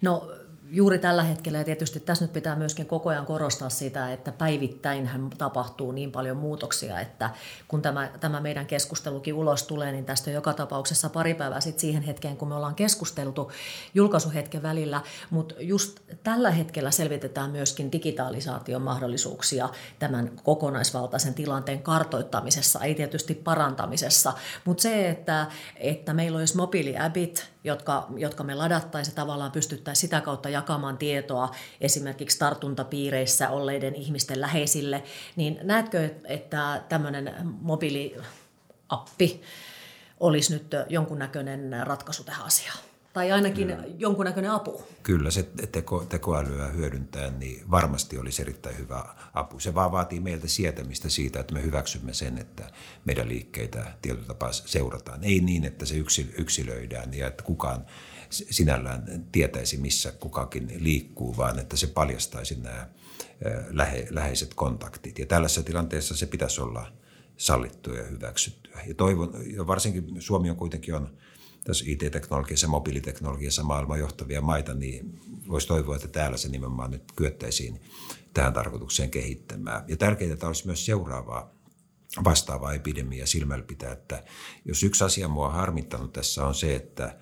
No 0.00 0.30
juuri 0.72 0.98
tällä 0.98 1.22
hetkellä 1.22 1.58
ja 1.58 1.64
tietysti 1.64 2.00
tässä 2.00 2.24
nyt 2.24 2.32
pitää 2.32 2.56
myöskin 2.56 2.86
koko 2.86 3.10
ajan 3.10 3.26
korostaa 3.26 3.68
sitä, 3.68 4.12
että 4.12 4.32
päivittäin 4.32 5.10
tapahtuu 5.38 5.92
niin 5.92 6.12
paljon 6.12 6.36
muutoksia, 6.36 7.00
että 7.00 7.30
kun 7.68 7.82
tämä, 7.82 8.10
tämä 8.20 8.40
meidän 8.40 8.66
keskustelukin 8.66 9.34
ulos 9.34 9.62
tulee, 9.62 9.92
niin 9.92 10.04
tästä 10.04 10.30
on 10.30 10.34
joka 10.34 10.52
tapauksessa 10.52 11.10
pari 11.10 11.34
päivää 11.34 11.60
sitten 11.60 11.80
siihen 11.80 12.02
hetkeen, 12.02 12.36
kun 12.36 12.48
me 12.48 12.54
ollaan 12.54 12.74
keskusteltu 12.74 13.52
julkaisuhetken 13.94 14.62
välillä, 14.62 15.00
mutta 15.30 15.54
just 15.58 16.00
tällä 16.22 16.50
hetkellä 16.50 16.90
selvitetään 16.90 17.50
myöskin 17.50 17.92
digitalisaation 17.92 18.82
mahdollisuuksia 18.82 19.68
tämän 19.98 20.30
kokonaisvaltaisen 20.42 21.34
tilanteen 21.34 21.82
kartoittamisessa, 21.82 22.80
ei 22.80 22.94
tietysti 22.94 23.34
parantamisessa, 23.34 24.32
mutta 24.64 24.82
se, 24.82 25.10
että, 25.10 25.46
että 25.76 26.14
meillä 26.14 26.38
olisi 26.38 26.56
mobiiliäbit, 26.56 27.51
jotka, 27.64 28.06
jotka 28.16 28.44
me 28.44 28.54
ladattaisiin 28.54 29.14
tavallaan 29.14 29.52
pystyttäisiin 29.52 30.00
sitä 30.00 30.20
kautta 30.20 30.48
jakamaan 30.48 30.98
tietoa 30.98 31.54
esimerkiksi 31.80 32.38
tartuntapiireissä 32.38 33.50
olleiden 33.50 33.94
ihmisten 33.94 34.40
läheisille, 34.40 35.02
niin 35.36 35.58
näetkö, 35.62 36.10
että 36.24 36.82
tämmöinen 36.88 37.34
mobiiliappi 37.60 39.42
olisi 40.20 40.52
nyt 40.52 40.66
jonkunnäköinen 40.88 41.86
ratkaisu 41.86 42.24
tähän 42.24 42.46
asiaan? 42.46 42.78
Tai 43.12 43.32
ainakin 43.32 43.68
mm. 43.68 43.84
jonkunnäköinen 43.98 44.50
apu. 44.50 44.82
Kyllä, 45.02 45.30
se 45.30 45.42
teko, 45.72 46.04
tekoälyä 46.04 46.68
hyödyntää, 46.68 47.30
niin 47.30 47.70
varmasti 47.70 48.18
olisi 48.18 48.42
erittäin 48.42 48.78
hyvä 48.78 49.04
apu. 49.34 49.60
Se 49.60 49.74
vaan 49.74 49.92
vaatii 49.92 50.20
meiltä 50.20 50.48
sietämistä 50.48 51.08
siitä, 51.08 51.40
että 51.40 51.54
me 51.54 51.62
hyväksymme 51.62 52.14
sen, 52.14 52.38
että 52.38 52.70
meidän 53.04 53.28
liikkeitä 53.28 53.92
tietyllä 54.02 54.26
tapaa 54.26 54.52
seurataan. 54.52 55.24
Ei 55.24 55.40
niin, 55.40 55.64
että 55.64 55.86
se 55.86 55.94
yksilöidään 56.38 57.14
ja 57.14 57.26
että 57.26 57.42
kukaan 57.42 57.86
sinällään 58.30 59.26
tietäisi, 59.32 59.76
missä 59.76 60.12
kukakin 60.12 60.72
liikkuu, 60.78 61.36
vaan 61.36 61.58
että 61.58 61.76
se 61.76 61.86
paljastaisi 61.86 62.60
nämä 62.60 62.88
lähe, 63.70 64.06
läheiset 64.10 64.54
kontaktit. 64.54 65.18
Ja 65.18 65.26
tällaisessa 65.26 65.62
tilanteessa 65.62 66.16
se 66.16 66.26
pitäisi 66.26 66.60
olla 66.60 66.92
sallittua 67.36 67.96
ja 67.96 68.04
hyväksyttyä. 68.04 68.80
Ja 68.86 68.94
toivon, 68.94 69.32
ja 69.56 69.66
varsinkin 69.66 70.22
Suomi 70.22 70.50
on 70.50 70.56
kuitenkin 70.56 70.94
on 70.94 71.16
tässä 71.64 71.84
IT-teknologiassa 71.88 72.64
ja 72.64 72.70
mobiiliteknologiassa 72.70 73.62
maailman 73.62 73.98
johtavia 73.98 74.40
maita, 74.40 74.74
niin 74.74 75.20
voisi 75.48 75.68
toivoa, 75.68 75.96
että 75.96 76.08
täällä 76.08 76.36
se 76.36 76.48
nimenomaan 76.48 76.90
nyt 76.90 77.12
kyettäisiin 77.16 77.80
tähän 78.34 78.52
tarkoitukseen 78.52 79.10
kehittämään. 79.10 79.84
Ja 79.88 79.96
tärkeintä 79.96 80.46
olisi 80.46 80.66
myös 80.66 80.86
seuraavaa 80.86 81.54
vastaavaa 82.24 82.74
epidemiaa 82.74 83.26
silmällä 83.26 83.64
pitää, 83.64 83.92
että 83.92 84.24
jos 84.64 84.82
yksi 84.82 85.04
asia 85.04 85.28
mua 85.28 85.46
on 85.46 85.52
harmittanut 85.52 86.12
tässä 86.12 86.46
on 86.46 86.54
se, 86.54 86.74
että, 86.74 87.18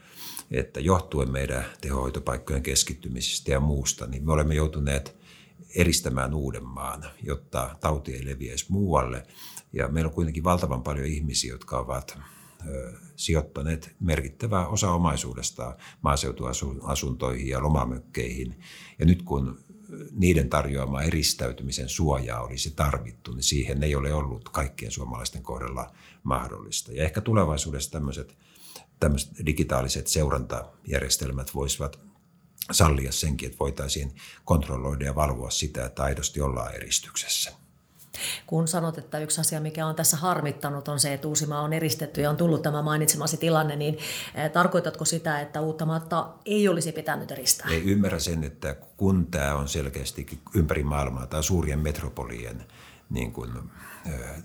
että 0.50 0.80
johtuen 0.80 1.30
meidän 1.30 1.64
tehohoitopaikkojen 1.80 2.62
keskittymisestä 2.62 3.50
ja 3.50 3.60
muusta, 3.60 4.06
niin 4.06 4.24
me 4.24 4.32
olemme 4.32 4.54
joutuneet 4.54 5.16
eristämään 5.74 6.34
Uudenmaan, 6.34 7.04
jotta 7.22 7.76
tauti 7.80 8.14
ei 8.14 8.24
leviäisi 8.24 8.66
muualle. 8.68 9.26
Ja 9.72 9.88
meillä 9.88 10.08
on 10.08 10.14
kuitenkin 10.14 10.44
valtavan 10.44 10.82
paljon 10.82 11.06
ihmisiä, 11.06 11.52
jotka 11.52 11.78
ovat 11.78 12.18
sijoittaneet 13.16 13.96
merkittävää 14.00 14.66
osa 14.66 14.90
omaisuudestaan 14.90 15.76
maaseutuasuntoihin 16.02 17.48
ja 17.48 17.62
lomamökkeihin. 17.62 18.60
Ja 18.98 19.06
nyt 19.06 19.22
kun 19.22 19.58
niiden 20.12 20.48
tarjoama 20.48 21.02
eristäytymisen 21.02 21.88
suojaa 21.88 22.42
olisi 22.42 22.70
tarvittu, 22.70 23.32
niin 23.32 23.42
siihen 23.42 23.82
ei 23.82 23.94
ole 23.94 24.14
ollut 24.14 24.48
kaikkien 24.48 24.92
suomalaisten 24.92 25.42
kohdalla 25.42 25.92
mahdollista. 26.22 26.92
Ja 26.92 27.04
ehkä 27.04 27.20
tulevaisuudessa 27.20 27.90
tämmöiset, 27.90 28.36
tämmöiset 29.00 29.46
digitaaliset 29.46 30.06
seurantajärjestelmät 30.06 31.54
voisivat 31.54 32.00
sallia 32.72 33.12
senkin, 33.12 33.46
että 33.46 33.58
voitaisiin 33.60 34.12
kontrolloida 34.44 35.04
ja 35.04 35.14
valvoa 35.14 35.50
sitä, 35.50 35.86
että 35.86 36.02
aidosti 36.02 36.40
ollaan 36.40 36.74
eristyksessä. 36.74 37.52
Kun 38.46 38.68
sanot, 38.68 38.98
että 38.98 39.18
yksi 39.18 39.40
asia, 39.40 39.60
mikä 39.60 39.86
on 39.86 39.94
tässä 39.94 40.16
harmittanut, 40.16 40.88
on 40.88 41.00
se, 41.00 41.14
että 41.14 41.28
Uusimaa 41.28 41.60
on 41.60 41.72
eristetty 41.72 42.20
ja 42.20 42.30
on 42.30 42.36
tullut 42.36 42.62
tämä 42.62 42.82
mainitsemasi 42.82 43.36
tilanne, 43.36 43.76
niin 43.76 43.98
eh, 44.34 44.50
tarkoitatko 44.50 45.04
sitä, 45.04 45.40
että 45.40 45.60
Uuttamaata 45.60 46.28
ei 46.46 46.68
olisi 46.68 46.92
pitänyt 46.92 47.30
eristää? 47.30 47.66
Ei 47.70 47.82
ymmärrä 47.84 48.18
sen, 48.18 48.44
että 48.44 48.76
kun 48.96 49.26
tämä 49.26 49.54
on 49.54 49.68
selkeästi 49.68 50.40
ympäri 50.54 50.82
maailmaa 50.82 51.26
tai 51.26 51.42
suurien 51.42 51.78
metropolien 51.78 52.64
niin 53.10 53.32
kuin, 53.32 53.50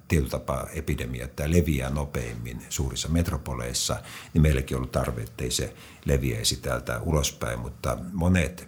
tietyllä 0.07 0.29
tapaa 0.29 0.67
epidemia, 0.69 1.25
että 1.25 1.35
tämä 1.35 1.55
leviää 1.55 1.89
nopeimmin 1.89 2.65
suurissa 2.69 3.09
metropoleissa, 3.09 4.01
niin 4.33 4.41
meilläkin 4.41 4.77
on 4.77 4.79
ollut 4.79 4.91
tarve, 4.91 5.21
ettei 5.21 5.51
se 5.51 5.73
leviäisi 6.05 6.55
täältä 6.55 6.99
ulospäin, 6.99 7.59
mutta 7.59 7.97
monet 8.13 8.67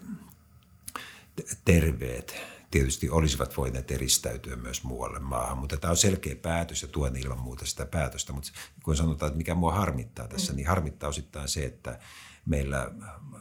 terveet 1.65 2.35
tietysti 2.77 3.09
olisivat 3.09 3.57
voineet 3.57 3.91
eristäytyä 3.91 4.55
myös 4.55 4.83
muualle 4.83 5.19
maahan, 5.19 5.57
mutta 5.57 5.77
tämä 5.77 5.91
on 5.91 5.97
selkeä 5.97 6.35
päätös 6.35 6.81
ja 6.81 6.87
tuen 6.87 7.15
ilman 7.15 7.39
muuta 7.39 7.65
sitä 7.65 7.85
päätöstä, 7.85 8.33
mutta 8.33 8.51
kun 8.83 8.95
sanotaan, 8.95 9.27
että 9.27 9.37
mikä 9.37 9.55
mua 9.55 9.71
harmittaa 9.71 10.27
tässä, 10.27 10.53
niin 10.53 10.67
harmittaa 10.67 11.09
osittain 11.09 11.47
se, 11.47 11.65
että 11.65 11.99
meillä 12.45 12.91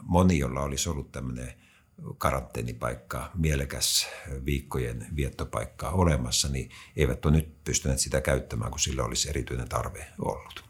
moni, 0.01 0.39
jolla 0.39 0.61
olisi 0.61 0.89
ollut 0.89 1.11
tämmöinen 1.11 1.53
karanteenipaikka, 2.17 3.31
mielekäs 3.35 4.07
viikkojen 4.45 5.07
viettopaikka 5.15 5.89
olemassa, 5.89 6.47
niin 6.47 6.69
eivät 6.95 7.25
ole 7.25 7.33
nyt 7.33 7.63
pystyneet 7.63 7.99
sitä 7.99 8.21
käyttämään, 8.21 8.71
kun 8.71 8.79
sillä 8.79 9.03
olisi 9.03 9.29
erityinen 9.29 9.69
tarve 9.69 10.07
ollut. 10.19 10.63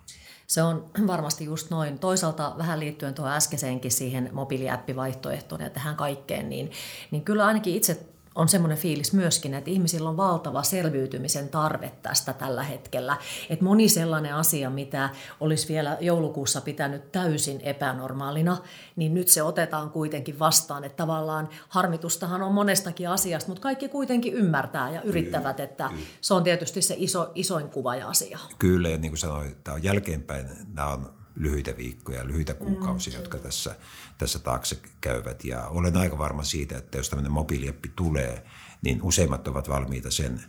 Se 0.48 0.64
on 0.64 0.92
varmasti 1.08 1.46
just 1.46 1.70
noin. 1.70 2.00
Toisaalta 2.00 2.56
vähän 2.58 2.80
liittyen 2.80 3.14
tuohon 3.14 3.34
äskeiseenkin 3.34 3.92
siihen 3.92 4.30
mobiiliäppivaihtoehtoon 4.34 5.62
ja 5.62 5.70
tähän 5.70 5.96
kaikkeen, 5.96 6.50
niin, 6.50 6.72
niin 7.12 7.24
kyllä 7.24 7.46
ainakin 7.46 7.76
itse 7.76 8.17
on 8.38 8.50
semmoinen 8.50 8.78
fiilis 8.78 9.14
myöskin, 9.14 9.54
että 9.54 9.70
ihmisillä 9.70 10.10
on 10.10 10.18
valtava 10.18 10.64
selviytymisen 10.64 11.50
tarve 11.50 11.92
tästä 12.02 12.34
tällä 12.34 12.64
hetkellä. 12.64 13.18
Että 13.50 13.66
moni 13.66 13.90
sellainen 13.90 14.36
asia, 14.36 14.70
mitä 14.70 15.10
olisi 15.40 15.68
vielä 15.68 15.98
joulukuussa 16.02 16.62
pitänyt 16.62 17.12
täysin 17.12 17.62
epänormaalina, 17.62 18.58
niin 18.96 19.14
nyt 19.14 19.28
se 19.28 19.44
otetaan 19.44 19.90
kuitenkin 19.90 20.40
vastaan. 20.40 20.84
Että 20.84 20.98
tavallaan 20.98 21.50
harmitustahan 21.70 22.42
on 22.42 22.54
monestakin 22.54 23.10
asiasta, 23.10 23.48
mutta 23.48 23.62
kaikki 23.62 23.90
kuitenkin 23.90 24.34
ymmärtää 24.34 24.90
ja 24.90 25.02
yrittävät, 25.02 25.60
että 25.60 25.90
se 26.22 26.34
on 26.34 26.44
tietysti 26.44 26.82
se 26.82 26.96
iso, 26.98 27.32
isoin 27.36 27.70
kuva 27.70 27.96
ja 27.96 28.08
asia. 28.08 28.40
Kyllä, 28.60 28.90
ja 28.90 28.98
niin 28.98 29.12
kuin 29.12 29.20
sanoin, 29.20 29.56
tämä 29.64 29.76
on 29.76 29.84
jälkeenpäin, 29.84 30.46
nämä 30.74 30.88
on 30.88 31.18
lyhyitä 31.40 31.78
viikkoja, 31.78 32.28
lyhyitä 32.28 32.54
mm, 32.54 32.60
kuukausia, 32.60 33.14
mm, 33.14 33.20
jotka 33.20 33.38
tässä, 33.38 33.76
tässä 34.18 34.40
taakse 34.40 34.80
käyvät. 35.02 35.44
Ja 35.44 35.68
olen 35.68 35.98
aika 35.98 36.18
varma 36.18 36.44
siitä, 36.44 36.78
että 36.78 36.98
jos 36.98 37.10
tämmöinen 37.10 37.32
mobiiliappi 37.32 37.92
tulee, 37.96 38.44
niin 38.82 39.02
useimmat 39.02 39.48
ovat 39.48 39.70
valmiita 39.70 40.12
sen 40.12 40.44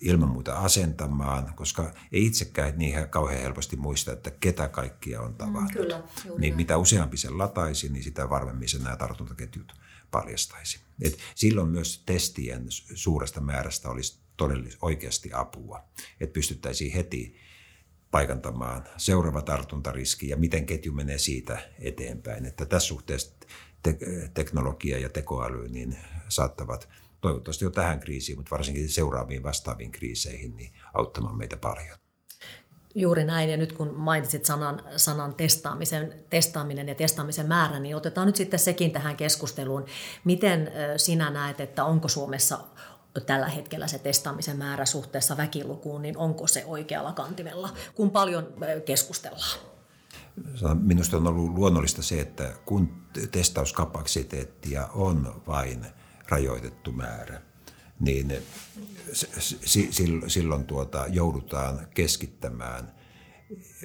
ilman 0.00 0.28
muuta 0.28 0.58
asentamaan, 0.58 1.52
koska 1.54 1.92
ei 2.12 2.26
itsekään 2.26 2.78
niin 2.78 3.08
kauhean 3.08 3.42
helposti 3.42 3.76
muista, 3.76 4.12
että 4.12 4.30
ketä 4.30 4.68
kaikkia 4.68 5.20
on 5.20 5.30
mm, 5.30 5.36
tavannut. 5.36 5.72
Mm, 5.74 5.80
kyllä, 5.80 6.02
niin 6.38 6.56
mitä 6.56 6.76
useampi 6.76 7.16
sen 7.16 7.38
lataisi, 7.38 7.88
niin 7.88 8.04
sitä 8.04 8.30
varmemmin 8.30 8.68
sen 8.68 8.82
nämä 8.82 8.96
tartuntaketjut 8.96 9.74
paljastaisi. 10.10 10.80
Et 11.02 11.18
silloin 11.34 11.68
myös 11.68 12.02
testien 12.06 12.66
suuresta 12.94 13.40
määrästä 13.40 13.90
olisi 13.90 14.18
todellisesti 14.36 14.78
oikeasti 14.82 15.30
apua, 15.32 15.84
että 16.20 16.32
pystyttäisiin 16.34 16.92
heti 16.92 17.36
paikantamaan 18.10 18.84
seuraava 18.96 19.42
tartuntariski 19.42 20.28
ja 20.28 20.36
miten 20.36 20.66
ketju 20.66 20.92
menee 20.92 21.18
siitä 21.18 21.58
eteenpäin. 21.78 22.46
Että 22.46 22.66
tässä 22.66 22.88
suhteessa 22.88 23.36
te- 23.82 23.98
teknologia 24.34 24.98
ja 24.98 25.08
tekoäly 25.08 25.68
niin 25.68 25.98
saattavat 26.28 26.88
toivottavasti 27.20 27.64
jo 27.64 27.70
tähän 27.70 28.00
kriisiin, 28.00 28.38
mutta 28.38 28.50
varsinkin 28.50 28.88
seuraaviin 28.88 29.42
vastaaviin 29.42 29.92
kriiseihin 29.92 30.56
niin 30.56 30.72
auttamaan 30.94 31.38
meitä 31.38 31.56
paljon. 31.56 31.98
Juuri 32.94 33.24
näin, 33.24 33.50
ja 33.50 33.56
nyt 33.56 33.72
kun 33.72 33.94
mainitsit 33.94 34.44
sanan, 34.44 34.82
sanan 34.96 35.34
testaamisen, 35.34 36.24
testaaminen 36.30 36.88
ja 36.88 36.94
testaamisen 36.94 37.46
määrä, 37.46 37.80
niin 37.80 37.96
otetaan 37.96 38.26
nyt 38.26 38.36
sitten 38.36 38.58
sekin 38.58 38.90
tähän 38.90 39.16
keskusteluun. 39.16 39.84
Miten 40.24 40.72
sinä 40.96 41.30
näet, 41.30 41.60
että 41.60 41.84
onko 41.84 42.08
Suomessa 42.08 42.58
tällä 43.26 43.48
hetkellä 43.48 43.86
se 43.86 43.98
testaamisen 43.98 44.56
määrä 44.56 44.86
suhteessa 44.86 45.36
väkilukuun, 45.36 46.02
niin 46.02 46.16
onko 46.16 46.46
se 46.46 46.64
oikealla 46.66 47.12
kantimella, 47.12 47.74
kun 47.94 48.10
paljon 48.10 48.46
keskustellaan? 48.84 49.60
Minusta 50.82 51.16
on 51.16 51.26
ollut 51.26 51.54
luonnollista 51.54 52.02
se, 52.02 52.20
että 52.20 52.52
kun 52.66 53.02
testauskapasiteettia 53.30 54.86
on 54.86 55.42
vain 55.46 55.86
rajoitettu 56.28 56.92
määrä, 56.92 57.42
niin 58.00 58.32
silloin 60.26 60.64
tuota, 60.64 61.04
joudutaan 61.08 61.88
keskittämään, 61.94 62.94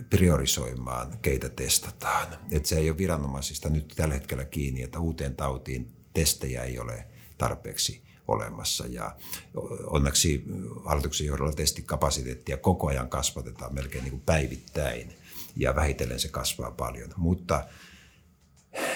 priorisoimaan, 0.10 1.18
keitä 1.22 1.50
testataan. 1.50 2.28
Et 2.52 2.66
se 2.66 2.78
ei 2.78 2.90
ole 2.90 2.98
viranomaisista 2.98 3.70
nyt 3.70 3.94
tällä 3.96 4.14
hetkellä 4.14 4.46
kiinni, 4.46 4.84
että 4.84 5.00
uuteen 5.00 5.36
tautiin 5.36 5.92
testejä 6.14 6.64
ei 6.64 6.80
ole 6.80 7.08
tarpeeksi 7.38 8.06
olemassa. 8.28 8.88
Ja 8.88 9.16
onneksi 9.86 10.44
hallituksen 10.86 11.28
johdolla 11.28 11.54
testikapasiteettia 11.54 12.58
koko 12.58 12.88
ajan 12.88 13.10
kasvatetaan 13.10 13.74
melkein 13.74 14.04
niin 14.04 14.12
kuin 14.12 14.24
päivittäin 14.26 15.14
ja 15.56 15.76
vähitellen 15.76 16.20
se 16.20 16.28
kasvaa 16.28 16.72
paljon. 16.72 17.10
Mutta 17.18 17.64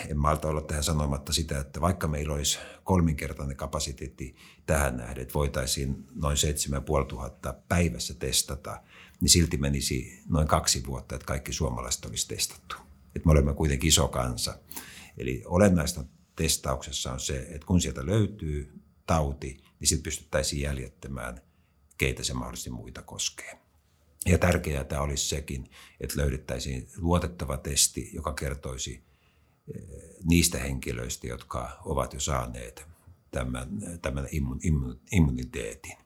en 0.10 0.18
malta 0.18 0.48
olla 0.48 0.62
tähän 0.62 0.84
sanomatta 0.84 1.34
sitä, 1.34 1.60
että 1.60 1.82
vaikka 1.82 2.08
meillä 2.08 2.34
olisi 2.34 2.60
kolminkertainen 2.84 3.58
kapasiteetti 3.58 4.36
tähän 4.66 4.98
nähden, 4.98 5.22
että 5.22 5.34
voitaisiin 5.34 6.06
noin 6.16 6.38
7500 6.38 7.54
päivässä 7.54 8.14
testata, 8.14 8.82
niin 9.22 9.30
silti 9.30 9.58
menisi 9.58 10.20
noin 10.30 10.48
kaksi 10.48 10.86
vuotta, 10.86 11.16
että 11.16 11.26
kaikki 11.26 11.54
suomalaiset 11.54 12.06
olisi 12.06 12.28
testattu. 12.28 12.76
Että 13.16 13.26
me 13.26 13.32
olemme 13.32 13.54
kuitenkin 13.54 13.88
iso 13.88 14.08
kansa. 14.08 14.60
Eli 15.18 15.44
olennaista 15.46 16.04
testauksessa 16.36 17.12
on 17.12 17.20
se, 17.20 17.38
että 17.40 17.68
kun 17.68 17.82
sieltä 17.82 18.06
löytyy 18.06 18.79
tauti, 19.10 19.58
niin 19.80 19.88
sitten 19.88 20.04
pystyttäisiin 20.04 20.62
jäljittämään, 20.62 21.42
keitä 21.98 22.24
se 22.24 22.34
mahdollisesti 22.34 22.70
muita 22.70 23.02
koskee. 23.02 23.60
Ja 24.26 24.38
tärkeää 24.38 24.84
tämä 24.84 25.02
olisi 25.02 25.28
sekin, 25.28 25.70
että 26.00 26.18
löydettäisiin 26.18 26.88
luotettava 26.98 27.58
testi, 27.58 28.10
joka 28.14 28.34
kertoisi 28.34 29.04
eh, 29.76 29.84
niistä 30.24 30.58
henkilöistä, 30.58 31.28
jotka 31.28 31.80
ovat 31.86 32.14
jo 32.14 32.20
saaneet 32.20 32.86
tämän, 33.32 33.70
tämän 34.02 34.28
immun, 34.32 34.60
immun, 34.64 35.00
immuniteetin. 35.12 35.98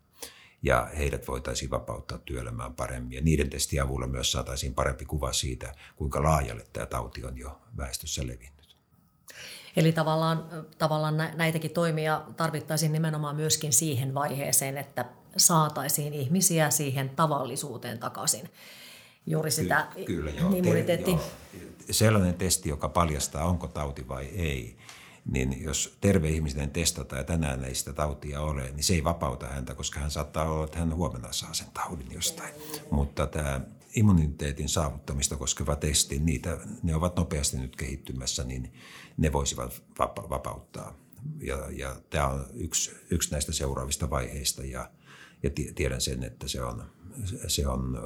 Ja 0.61 0.89
heidät 0.97 1.27
voitaisiin 1.27 1.71
vapauttaa 1.71 2.17
työelämään 2.17 2.73
paremmin. 2.73 3.13
Ja 3.13 3.21
niiden 3.21 3.49
testien 3.49 3.83
avulla 3.83 4.07
myös 4.07 4.31
saataisiin 4.31 4.73
parempi 4.73 5.05
kuva 5.05 5.33
siitä, 5.33 5.75
kuinka 5.95 6.23
laajalle 6.23 6.65
tämä 6.73 6.85
tauti 6.85 7.25
on 7.25 7.37
jo 7.37 7.61
väestössä 7.77 8.27
levinnyt. 8.27 8.52
Eli 9.75 9.91
tavallaan, 9.91 10.45
tavallaan 10.77 11.17
näitäkin 11.35 11.71
toimia 11.71 12.21
tarvittaisiin 12.37 12.93
nimenomaan 12.93 13.35
myöskin 13.35 13.73
siihen 13.73 14.13
vaiheeseen, 14.13 14.77
että 14.77 15.05
saataisiin 15.37 16.13
ihmisiä 16.13 16.69
siihen 16.69 17.09
tavallisuuteen 17.09 17.99
takaisin. 17.99 18.49
Juuri 19.25 19.51
sitä 19.51 19.87
Ky- 19.95 20.05
kyllä, 20.05 20.31
joo. 20.31 20.49
immuniteetti. 20.55 21.15
Te, 21.15 21.21
joo. 21.61 21.69
Sellainen 21.91 22.33
testi, 22.33 22.69
joka 22.69 22.89
paljastaa, 22.89 23.45
onko 23.45 23.67
tauti 23.67 24.07
vai 24.07 24.25
ei, 24.25 24.77
niin 25.31 25.63
jos 25.63 25.97
terve 26.01 26.29
ihminen 26.29 26.71
testataan 26.71 27.19
ja 27.19 27.23
tänään 27.23 27.63
ei 27.63 27.75
sitä 27.75 27.93
tautia 27.93 28.41
ole, 28.41 28.61
niin 28.71 28.83
se 28.83 28.93
ei 28.93 29.03
vapauta 29.03 29.47
häntä, 29.47 29.75
koska 29.75 29.99
hän 29.99 30.11
saattaa 30.11 30.51
olla, 30.51 30.65
että 30.65 30.79
hän 30.79 30.95
huomenna 30.95 31.31
saa 31.31 31.53
sen 31.53 31.67
taudin 31.73 32.11
jostain. 32.11 32.53
Mutta 32.91 33.27
tämä 33.27 33.61
immuniteetin 33.95 34.69
saavuttamista 34.69 35.37
koskeva 35.37 35.75
testi, 35.75 36.19
niitä, 36.19 36.57
ne 36.83 36.95
ovat 36.95 37.15
nopeasti 37.15 37.57
nyt 37.57 37.75
kehittymässä, 37.75 38.43
niin 38.43 38.73
ne 39.17 39.33
voisivat 39.33 39.83
vapauttaa. 40.29 40.95
Ja, 41.41 41.57
ja 41.71 41.95
tämä 42.09 42.27
on 42.27 42.45
yksi, 42.53 42.91
yksi 43.09 43.31
näistä 43.31 43.51
seuraavista 43.51 44.09
vaiheista 44.09 44.63
ja, 44.63 44.91
ja 45.43 45.49
tiedän 45.75 46.01
sen, 46.01 46.23
että 46.23 46.47
se 46.47 46.61
on, 46.61 46.83
se 47.47 47.67
on 47.67 47.99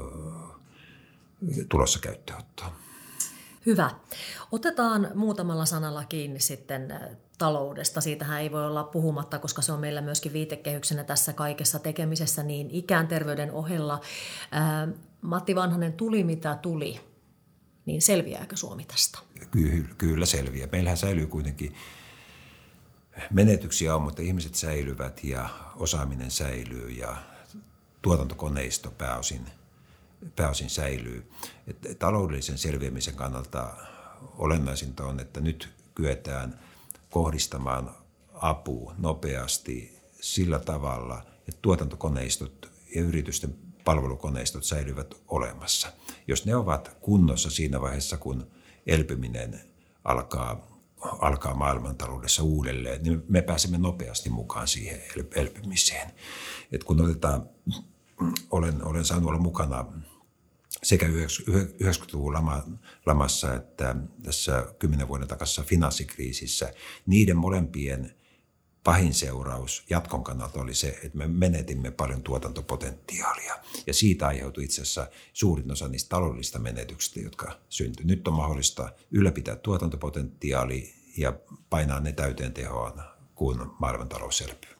tulossa 1.69 1.99
käyttöönottoon. 1.99 2.71
Hyvä. 3.65 3.91
Otetaan 4.51 5.11
muutamalla 5.15 5.65
sanalla 5.65 6.05
kiinni 6.05 6.39
sitten 6.39 6.93
taloudesta. 7.37 8.01
Siitähän 8.01 8.41
ei 8.41 8.51
voi 8.51 8.65
olla 8.65 8.83
puhumatta, 8.83 9.39
koska 9.39 9.61
se 9.61 9.71
on 9.71 9.79
meillä 9.79 10.01
myöskin 10.01 10.33
viitekehyksenä 10.33 11.03
tässä 11.03 11.33
kaikessa 11.33 11.79
tekemisessä 11.79 12.43
niin 12.43 12.71
ikään 12.71 13.07
terveyden 13.07 13.51
ohella. 13.51 14.01
Matti 15.21 15.55
Vanhanen, 15.55 15.93
tuli 15.93 16.23
mitä 16.23 16.55
tuli, 16.61 16.99
niin 17.85 18.01
selviääkö 18.01 18.55
Suomi 18.55 18.85
tästä? 18.85 19.19
Kyllä, 19.51 19.87
kyllä 19.97 20.25
selviää. 20.25 20.67
Meillähän 20.71 20.97
säilyy 20.97 21.27
kuitenkin 21.27 21.75
menetyksiä 23.31 23.95
on, 23.95 24.01
mutta 24.01 24.21
ihmiset 24.21 24.55
säilyvät 24.55 25.23
ja 25.23 25.49
osaaminen 25.75 26.31
säilyy 26.31 26.89
ja 26.89 27.17
tuotantokoneisto 28.01 28.91
pääosin– 28.91 29.45
pääosin 30.35 30.69
säilyy. 30.69 31.31
Et 31.67 31.99
taloudellisen 31.99 32.57
selviämisen 32.57 33.15
kannalta 33.15 33.73
olennaisinta 34.37 35.05
on, 35.05 35.19
että 35.19 35.41
nyt 35.41 35.69
kyetään 35.95 36.59
kohdistamaan 37.09 37.95
apua 38.33 38.95
nopeasti 38.97 39.99
sillä 40.21 40.59
tavalla, 40.59 41.25
että 41.47 41.59
tuotantokoneistot 41.61 42.71
ja 42.95 43.01
yritysten 43.01 43.55
palvelukoneistot 43.87 44.63
säilyvät 44.63 45.15
olemassa. 45.27 45.93
Jos 46.27 46.45
ne 46.45 46.55
ovat 46.55 46.97
kunnossa 47.01 47.49
siinä 47.49 47.81
vaiheessa, 47.81 48.17
kun 48.17 48.47
elpyminen 48.87 49.59
alkaa, 50.03 50.79
alkaa 51.01 51.53
maailmantaloudessa 51.53 52.43
uudelleen, 52.43 53.03
niin 53.03 53.23
me 53.29 53.41
pääsemme 53.41 53.77
nopeasti 53.77 54.29
mukaan 54.29 54.67
siihen 54.67 55.01
elpymiseen. 55.35 56.11
Et 56.71 56.83
kun 56.83 57.01
otetaan 57.01 57.49
olen, 58.51 58.85
olen 58.85 59.05
saanut 59.05 59.29
olla 59.29 59.39
mukana 59.39 59.85
sekä 60.83 61.07
90-luvun 61.07 62.33
lama, 62.33 62.63
lamassa 63.05 63.53
että 63.53 63.95
tässä 64.23 64.73
kymmenen 64.79 65.07
vuoden 65.07 65.27
takassa 65.27 65.63
finanssikriisissä. 65.63 66.73
Niiden 67.05 67.37
molempien 67.37 68.15
pahin 68.87 69.13
seuraus 69.13 69.83
jatkon 69.89 70.23
kannalta 70.23 70.61
oli 70.61 70.75
se, 70.75 70.87
että 70.87 71.17
me 71.17 71.27
menetimme 71.27 71.91
paljon 71.91 72.23
tuotantopotentiaalia. 72.23 73.55
Ja 73.87 73.93
siitä 73.93 74.27
aiheutui 74.27 74.63
itse 74.63 74.81
asiassa 74.81 75.07
suurin 75.33 75.71
osa 75.71 75.87
niistä 75.87 76.09
taloudellista 76.09 76.59
menetyksistä, 76.59 77.19
jotka 77.19 77.59
syntyi. 77.69 78.05
Nyt 78.05 78.27
on 78.27 78.33
mahdollista 78.33 78.89
ylläpitää 79.11 79.55
tuotantopotentiaali 79.55 80.93
ja 81.17 81.33
painaa 81.69 81.99
ne 81.99 82.11
täyteen 82.11 82.53
tehoon, 82.53 83.01
kun 83.35 83.75
maailmantalous 83.79 84.41
elpyy. 84.41 84.71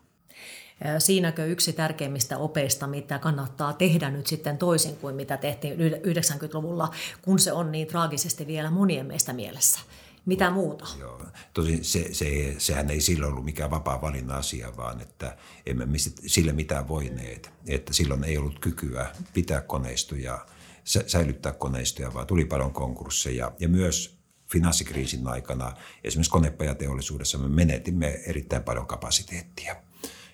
Siinäkö 1.00 1.46
yksi 1.46 1.74
tärkeimmistä 1.74 2.38
opeista, 2.38 2.88
mitä 2.88 3.20
kannattaa 3.20 3.74
tehdä 3.74 4.10
nyt 4.10 4.28
sitten 4.28 4.58
toisin 4.58 4.96
kuin 4.96 5.16
mitä 5.16 5.38
tehtiin 5.38 5.78
90-luvulla, 5.78 6.94
kun 7.22 7.40
se 7.40 7.52
on 7.52 7.72
niin 7.72 7.88
traagisesti 7.88 8.48
vielä 8.48 8.72
monien 8.72 9.06
meistä 9.06 9.34
mielessä? 9.34 9.80
Mitä 10.28 10.50
muuta? 10.50 10.86
Joo. 11.00 11.22
Tosin 11.54 11.84
se, 11.84 12.14
se, 12.14 12.56
sehän 12.58 12.90
ei 12.90 13.02
silloin 13.02 13.32
ollut 13.32 13.46
mikään 13.46 13.72
vapaa 13.72 14.02
valinnan 14.02 14.38
asia, 14.38 14.78
vaan 14.78 15.02
että 15.02 15.38
emme 15.66 15.86
me 15.86 15.98
sille 16.26 16.52
mitään 16.52 16.88
voineet. 16.88 17.52
Että 17.68 17.94
silloin 17.94 18.24
ei 18.24 18.38
ollut 18.38 18.60
kykyä 18.60 19.16
pitää 19.34 19.62
koneistoja, 19.62 20.46
säilyttää 20.84 21.54
koneistoja, 21.54 22.14
vaan 22.14 22.28
tuli 22.28 22.46
paljon 22.46 22.74
konkursseja. 22.74 23.52
Ja 23.60 23.70
myös 23.70 24.18
finanssikriisin 24.52 25.28
aikana 25.28 25.74
esimerkiksi 26.04 26.32
konepajateollisuudessa 26.32 27.38
me 27.38 27.48
menetimme 27.48 28.22
erittäin 28.26 28.64
paljon 28.64 28.88
kapasiteettia 28.88 29.76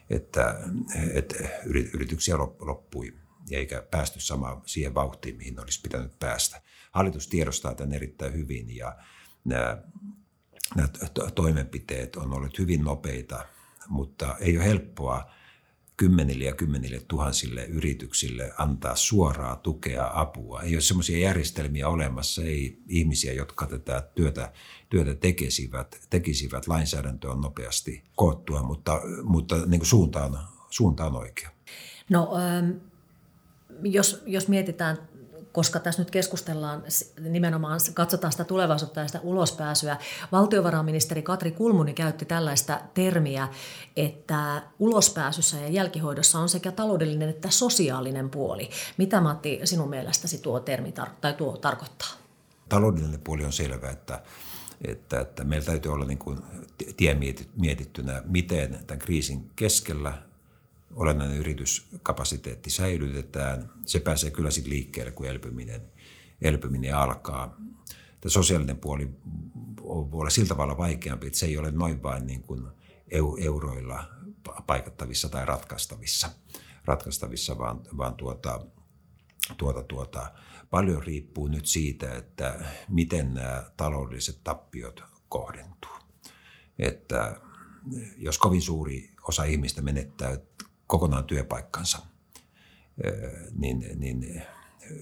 että, 0.09 0.59
että 1.13 1.35
yrityksiä 1.93 2.37
loppui 2.59 3.13
eikä 3.51 3.83
päästy 3.91 4.19
samaan 4.19 4.61
siihen 4.65 4.93
vauhtiin, 4.93 5.37
mihin 5.37 5.59
olisi 5.59 5.81
pitänyt 5.81 6.19
päästä. 6.19 6.61
Hallitus 6.91 7.27
tiedostaa 7.27 7.75
tämän 7.75 7.93
erittäin 7.93 8.33
hyvin 8.33 8.75
ja 8.75 8.97
nämä, 9.45 9.77
nämä 10.75 10.87
toimenpiteet 11.35 12.15
on 12.15 12.33
ollut 12.33 12.59
hyvin 12.59 12.81
nopeita, 12.83 13.45
mutta 13.87 14.35
ei 14.39 14.57
ole 14.57 14.65
helppoa 14.65 15.31
kymmenille 15.97 16.43
ja 16.43 16.55
kymmenille 16.55 17.01
tuhansille 17.07 17.65
yrityksille 17.65 18.51
antaa 18.57 18.95
suoraa 18.95 19.55
tukea, 19.55 20.11
apua. 20.13 20.61
Ei 20.61 20.75
ole 20.75 20.81
sellaisia 20.81 21.17
järjestelmiä 21.17 21.89
olemassa, 21.89 22.41
ei 22.41 22.77
ihmisiä, 22.87 23.33
jotka 23.33 23.67
tätä 23.67 24.09
työtä, 24.15 24.53
työtä 24.89 25.15
tekisivät, 25.15 26.07
tekisivät. 26.09 26.67
Lainsäädäntö 26.67 27.31
on 27.31 27.41
nopeasti 27.41 28.03
koottua, 28.15 28.63
mutta, 28.63 29.01
mutta 29.23 29.65
niin 29.65 29.79
kuin 29.79 29.87
suunta, 29.87 30.25
on, 30.25 30.39
suunta 30.69 31.05
on 31.05 31.15
oikea. 31.15 31.49
No, 32.09 32.31
ähm, 32.37 32.71
jos, 33.83 34.23
jos 34.25 34.47
mietitään 34.47 34.97
koska 35.53 35.79
tässä 35.79 36.01
nyt 36.01 36.11
keskustellaan 36.11 36.83
nimenomaan, 37.19 37.79
katsotaan 37.93 38.31
sitä 38.31 38.43
tulevaisuutta 38.43 38.99
ja 38.99 39.07
sitä 39.07 39.19
ulospääsyä. 39.23 39.97
Valtiovarainministeri 40.31 41.21
Katri 41.21 41.51
Kulmuni 41.51 41.93
käytti 41.93 42.25
tällaista 42.25 42.81
termiä, 42.93 43.47
että 43.97 44.63
ulospääsyssä 44.79 45.57
ja 45.57 45.67
jälkihoidossa 45.67 46.39
on 46.39 46.49
sekä 46.49 46.71
taloudellinen 46.71 47.29
että 47.29 47.49
sosiaalinen 47.49 48.29
puoli. 48.29 48.69
Mitä 48.97 49.21
Matti 49.21 49.59
sinun 49.63 49.89
mielestäsi 49.89 50.37
tuo 50.37 50.59
termi 50.59 50.93
tar- 50.99 51.15
tai 51.21 51.33
tuo 51.33 51.57
tarkoittaa? 51.57 52.09
Taloudellinen 52.69 53.21
puoli 53.21 53.45
on 53.45 53.53
selvä, 53.53 53.89
että 53.89 54.21
että, 54.87 55.19
että 55.19 55.43
meillä 55.43 55.65
täytyy 55.65 55.93
olla 55.93 56.05
niin 56.05 56.17
kuin 56.17 56.39
tie 56.97 57.17
mietittynä, 57.55 58.21
miten 58.25 58.79
tämän 58.87 58.99
kriisin 58.99 59.51
keskellä 59.55 60.13
olennainen 60.95 61.37
yrityskapasiteetti 61.37 62.69
säilytetään. 62.69 63.69
Se 63.85 63.99
pääsee 63.99 64.31
kyllä 64.31 64.51
sitten 64.51 64.73
liikkeelle, 64.73 65.11
kun 65.11 65.25
elpyminen, 65.25 65.81
elpyminen 66.41 66.95
alkaa. 66.95 67.57
Tämä 68.21 68.31
sosiaalinen 68.31 68.77
puoli 68.77 69.09
voi 69.83 70.19
olla 70.21 70.29
sillä 70.29 70.47
tavalla 70.47 70.77
vaikeampi, 70.77 71.27
että 71.27 71.39
se 71.39 71.45
ei 71.45 71.57
ole 71.57 71.71
noin 71.71 72.03
vain 72.03 72.27
niin 72.27 72.41
kuin 72.41 72.67
euroilla 73.41 74.09
paikattavissa 74.67 75.29
tai 75.29 75.45
ratkaistavissa, 75.45 76.29
ratkaistavissa 76.85 77.57
vaan, 77.57 77.81
vaan 77.97 78.15
tuota, 78.15 78.65
tuota, 79.57 79.83
tuota, 79.83 80.31
paljon 80.69 81.03
riippuu 81.03 81.47
nyt 81.47 81.65
siitä, 81.65 82.15
että 82.15 82.65
miten 82.89 83.33
nämä 83.33 83.63
taloudelliset 83.77 84.39
tappiot 84.43 85.03
kohdentuu. 85.29 85.91
Että 86.79 87.41
jos 88.17 88.37
kovin 88.37 88.61
suuri 88.61 89.09
osa 89.27 89.43
ihmistä 89.43 89.81
menettää 89.81 90.37
kokonaan 90.87 91.23
työpaikkansa, 91.23 91.99
niin, 93.55 93.85
niin 93.95 94.43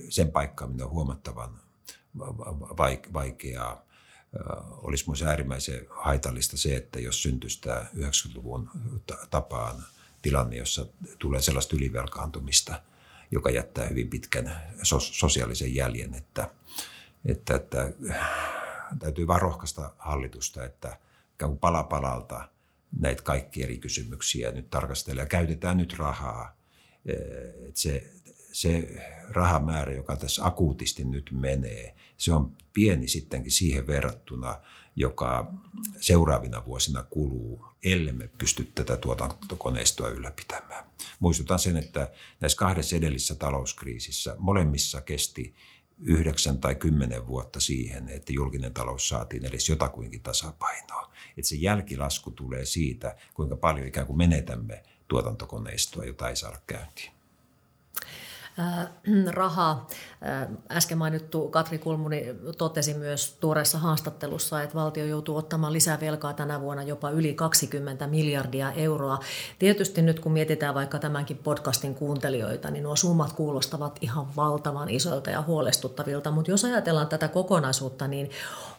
sen 0.10 0.32
paikkaaminen 0.32 0.86
on 0.86 0.92
huomattavan 0.92 1.60
vaikeaa. 3.14 3.86
Olisi 4.70 5.10
myös 5.10 5.24
äärimmäisen 5.24 5.86
haitallista 5.90 6.58
se, 6.58 6.76
että 6.76 7.00
jos 7.00 7.24
syntyisi 7.24 7.62
tämä 7.62 7.86
90-luvun 7.96 8.70
tapaan 9.30 9.84
tilanne, 10.22 10.56
jossa 10.56 10.86
tulee 11.20 11.42
sellaista 11.42 11.76
ylivelkaantumista, 11.76 12.82
joka 13.32 13.50
jättää 13.50 13.88
hyvin 13.88 14.10
pitkän 14.10 14.62
sosiaalisen 15.12 15.76
jäljen, 15.76 16.14
että, 16.14 16.50
että, 17.26 17.56
että 17.56 17.94
täytyy 19.00 19.28
vain 19.28 19.42
rohkaista 19.42 19.94
hallitusta, 19.98 20.64
että 20.64 20.98
pala 21.60 21.84
palalta– 21.84 22.48
näitä 23.00 23.24
kaikki 23.24 23.64
eri 23.64 23.78
kysymyksiä 23.78 24.52
nyt 24.52 24.70
tarkastellaan. 24.70 25.28
Käytetään 25.28 25.78
nyt 25.78 25.94
rahaa. 25.98 26.58
Et 27.68 27.78
se, 27.78 28.14
se 28.52 28.88
rahamäärä, 29.30 29.94
joka 29.94 30.16
tässä 30.16 30.46
akuutisti 30.46 31.04
nyt 31.04 31.30
menee, 31.32 31.96
se 32.18 32.34
on 32.34 32.58
pieni 32.74 33.08
sittenkin 33.08 33.52
siihen 33.52 33.88
verrattuna, 33.88 34.60
joka 34.96 35.54
seuraavina 36.00 36.66
vuosina 36.66 37.04
kuluu, 37.04 37.66
ellemme 37.84 38.30
pysty 38.38 38.72
tätä 38.76 38.98
tuotantokoneistoa 38.98 40.10
ylläpitämään. 40.10 40.86
Muistutan 41.20 41.60
sen, 41.60 41.78
että 41.78 42.12
näissä 42.40 42.58
kahdessa 42.58 42.96
edellisessä 42.96 43.36
talouskriisissä 43.36 44.36
molemmissa 44.40 45.02
kesti 45.02 45.56
yhdeksän 46.04 46.58
tai 46.58 46.76
kymmenen 46.76 47.28
vuotta 47.28 47.60
siihen, 47.60 48.10
että 48.10 48.34
julkinen 48.34 48.74
talous 48.74 49.10
saatiin 49.10 49.46
edes 49.46 49.70
jotakuinkin 49.70 50.22
tasapainoa. 50.22 51.11
Että 51.38 51.50
se 51.50 51.56
jälkilasku 51.56 52.32
tulee 52.32 52.66
siitä, 52.66 53.16
kuinka 53.34 53.56
paljon 53.56 53.88
ikään 53.88 54.08
kuin 54.08 54.18
menetämme 54.18 54.84
tuotantokoneistoa, 55.08 56.06
jota 56.06 56.30
ei 56.30 56.36
saada 56.36 56.58
käyntiin. 56.68 57.12
Äh, 58.60 58.88
rahaa. 59.34 59.88
Äh, 60.26 60.48
äsken 60.78 60.98
mainittu 60.98 61.48
Katri 61.48 61.78
Kulmuni 61.78 62.26
totesi 62.58 62.94
myös 62.94 63.38
tuoreessa 63.40 63.78
haastattelussa, 63.78 64.62
että 64.62 64.76
valtio 64.76 65.06
joutuu 65.06 65.38
ottamaan 65.38 65.74
lisää 65.74 66.00
velkaa 66.00 66.34
tänä 66.34 66.62
vuonna 66.62 66.84
jopa 66.84 67.10
yli 67.10 67.34
20 67.34 68.08
miljardia 68.08 68.72
euroa. 68.72 69.20
Tietysti 69.60 70.02
nyt 70.02 70.20
kun 70.20 70.32
mietitään 70.32 70.76
vaikka 70.76 71.00
tämänkin 71.00 71.38
podcastin 71.38 71.96
kuuntelijoita, 71.96 72.72
niin 72.72 72.84
nuo 72.84 72.96
summat 72.96 73.34
kuulostavat 73.34 73.98
ihan 74.02 74.36
valtavan 74.36 74.90
isoilta 74.90 75.30
ja 75.30 75.42
huolestuttavilta. 75.42 76.32
Mutta 76.32 76.52
jos 76.52 76.66
ajatellaan 76.66 77.08
tätä 77.08 77.28
kokonaisuutta, 77.28 78.08
niin 78.08 78.30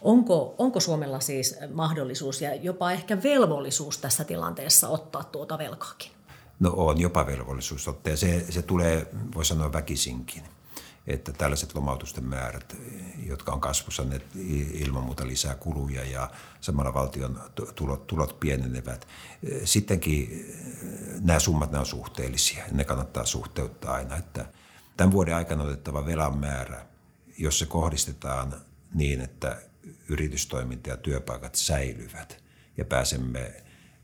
onko, 0.03 0.55
onko 0.59 0.81
Suomella 0.81 1.21
siis 1.21 1.59
mahdollisuus 1.75 2.43
ja 2.43 2.55
jopa 2.55 2.93
ehkä 2.93 3.23
velvollisuus 3.23 3.99
tässä 3.99 4.25
tilanteessa 4.25 4.89
ottaa 4.89 5.25
tuota 5.25 5.59
velkaakin? 5.59 6.11
No 6.61 6.73
on 6.77 7.01
jopa 7.01 7.27
velvollisuus 7.27 7.88
ottaa 7.88 8.11
ja 8.11 8.17
se, 8.17 8.47
se 8.51 8.62
tulee, 8.62 9.07
voi 9.35 9.45
sanoa 9.45 9.73
väkisinkin 9.73 10.43
että 11.07 11.33
tällaiset 11.33 11.75
lomautusten 11.75 12.25
määrät, 12.25 12.77
jotka 13.27 13.53
on 13.53 13.61
kasvussa, 13.61 14.05
ne 14.05 14.21
ilman 14.73 15.03
muuta 15.03 15.27
lisää 15.27 15.55
kuluja 15.55 16.05
ja 16.05 16.31
samalla 16.61 16.95
valtion 16.95 17.41
tulot, 17.75 18.07
tulot 18.07 18.41
pienenevät. 18.41 19.09
Sittenkin 19.65 20.47
nämä 21.21 21.38
summat 21.38 21.71
nämä 21.71 21.81
on 21.81 21.87
suhteellisia 21.87 22.65
ne 22.73 22.85
kannattaa 22.85 23.25
suhteuttaa 23.25 23.95
aina, 23.95 24.17
että 24.17 24.47
tämän 24.97 25.12
vuoden 25.12 25.35
aikana 25.35 25.65
otettava 25.65 26.07
velan 26.07 26.38
määrä, 26.38 26.87
jos 27.38 27.59
se 27.59 27.67
kohdistetaan 27.67 28.55
niin, 28.95 29.21
että 29.21 29.62
yritystoiminta 30.09 30.91
ja 30.91 30.97
työpaikat 30.97 31.55
säilyvät 31.55 32.43
ja 32.77 32.85
pääsemme 32.85 33.62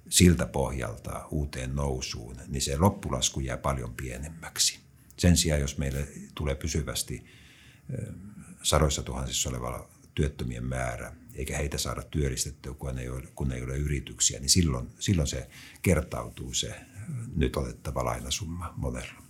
siltä 0.09 0.47
pohjalta 0.47 1.27
uuteen 1.31 1.77
nousuun, 1.77 2.37
niin 2.47 2.63
se 2.63 2.77
loppulasku 2.77 3.41
jää 3.41 3.57
paljon 3.57 3.95
pienemmäksi. 3.95 4.79
Sen 5.17 5.37
sijaan, 5.37 5.61
jos 5.61 5.79
meille 5.79 6.09
tulee 6.35 6.55
pysyvästi 6.55 7.25
sadoissa 8.63 9.03
tuhansissa 9.03 9.49
oleva 9.49 9.89
työttömien 10.15 10.65
määrä, 10.65 11.13
eikä 11.35 11.57
heitä 11.57 11.79
saada 11.79 12.03
työllistettyä, 12.03 12.75
kun 12.75 12.99
ei 12.99 13.09
ole, 13.09 13.23
kun 13.35 13.53
ei 13.53 13.63
ole 13.63 13.77
yrityksiä, 13.77 14.41
niin 14.41 14.51
silloin, 14.51 14.91
silloin 14.99 15.29
se 15.29 15.49
kertautuu 15.83 16.55
se 16.55 16.75
nyt 17.37 17.57
otettava 17.57 18.05
lainasumma 18.05 18.75
monella. 18.77 19.28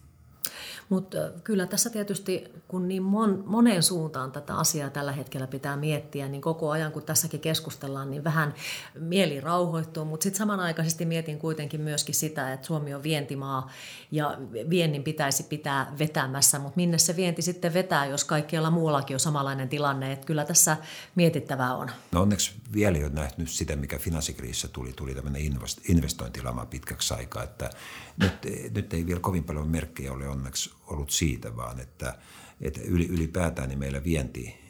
Mutta 0.88 1.18
kyllä 1.44 1.66
tässä 1.66 1.90
tietysti, 1.90 2.44
kun 2.68 2.88
niin 2.88 3.02
mon, 3.02 3.42
moneen 3.46 3.82
suuntaan 3.82 4.32
tätä 4.32 4.56
asiaa 4.56 4.90
tällä 4.90 5.12
hetkellä 5.12 5.46
pitää 5.46 5.76
miettiä, 5.76 6.28
niin 6.28 6.42
koko 6.42 6.70
ajan 6.70 6.92
kun 6.92 7.02
tässäkin 7.02 7.40
keskustellaan, 7.40 8.10
niin 8.10 8.24
vähän 8.24 8.54
mieli 8.98 9.40
rauhoittuu. 9.40 10.04
Mutta 10.04 10.24
sitten 10.24 10.38
samanaikaisesti 10.38 11.04
mietin 11.04 11.38
kuitenkin 11.38 11.80
myöskin 11.80 12.14
sitä, 12.14 12.52
että 12.52 12.66
Suomi 12.66 12.94
on 12.94 13.02
vientimaa 13.02 13.70
ja 14.10 14.38
viennin 14.70 15.02
pitäisi 15.02 15.42
pitää 15.42 15.92
vetämässä. 15.98 16.58
Mutta 16.58 16.76
minne 16.76 16.98
se 16.98 17.16
vienti 17.16 17.42
sitten 17.42 17.74
vetää, 17.74 18.06
jos 18.06 18.24
kaikkialla 18.24 18.70
muuallakin 18.70 19.14
on 19.14 19.20
samanlainen 19.20 19.68
tilanne. 19.68 20.12
Että 20.12 20.26
kyllä 20.26 20.44
tässä 20.44 20.76
mietittävää 21.14 21.74
on. 21.74 21.90
No 22.12 22.22
onneksi 22.22 22.52
vielä 22.72 22.98
ei 22.98 23.04
ole 23.04 23.12
nähty 23.12 23.46
sitä, 23.46 23.76
mikä 23.76 23.98
finanssikriisissä 23.98 24.68
tuli. 24.68 24.92
Tuli 24.92 25.14
tämmöinen 25.14 25.42
investointilama 25.88 26.66
pitkäksi 26.66 27.14
aikaa. 27.14 27.42
Että 27.42 27.70
nyt, 28.16 28.34
nyt 28.74 28.94
ei 28.94 29.06
vielä 29.06 29.20
kovin 29.20 29.44
paljon 29.44 29.68
merkkejä 29.68 30.12
ole 30.12 30.28
onneksi 30.28 30.77
ollut 30.90 31.10
siitä, 31.10 31.56
vaan 31.56 31.80
että, 31.80 32.18
että 32.60 32.80
ylipäätään 32.80 33.68
niin 33.68 33.78
meillä 33.78 34.04
vienti 34.04 34.68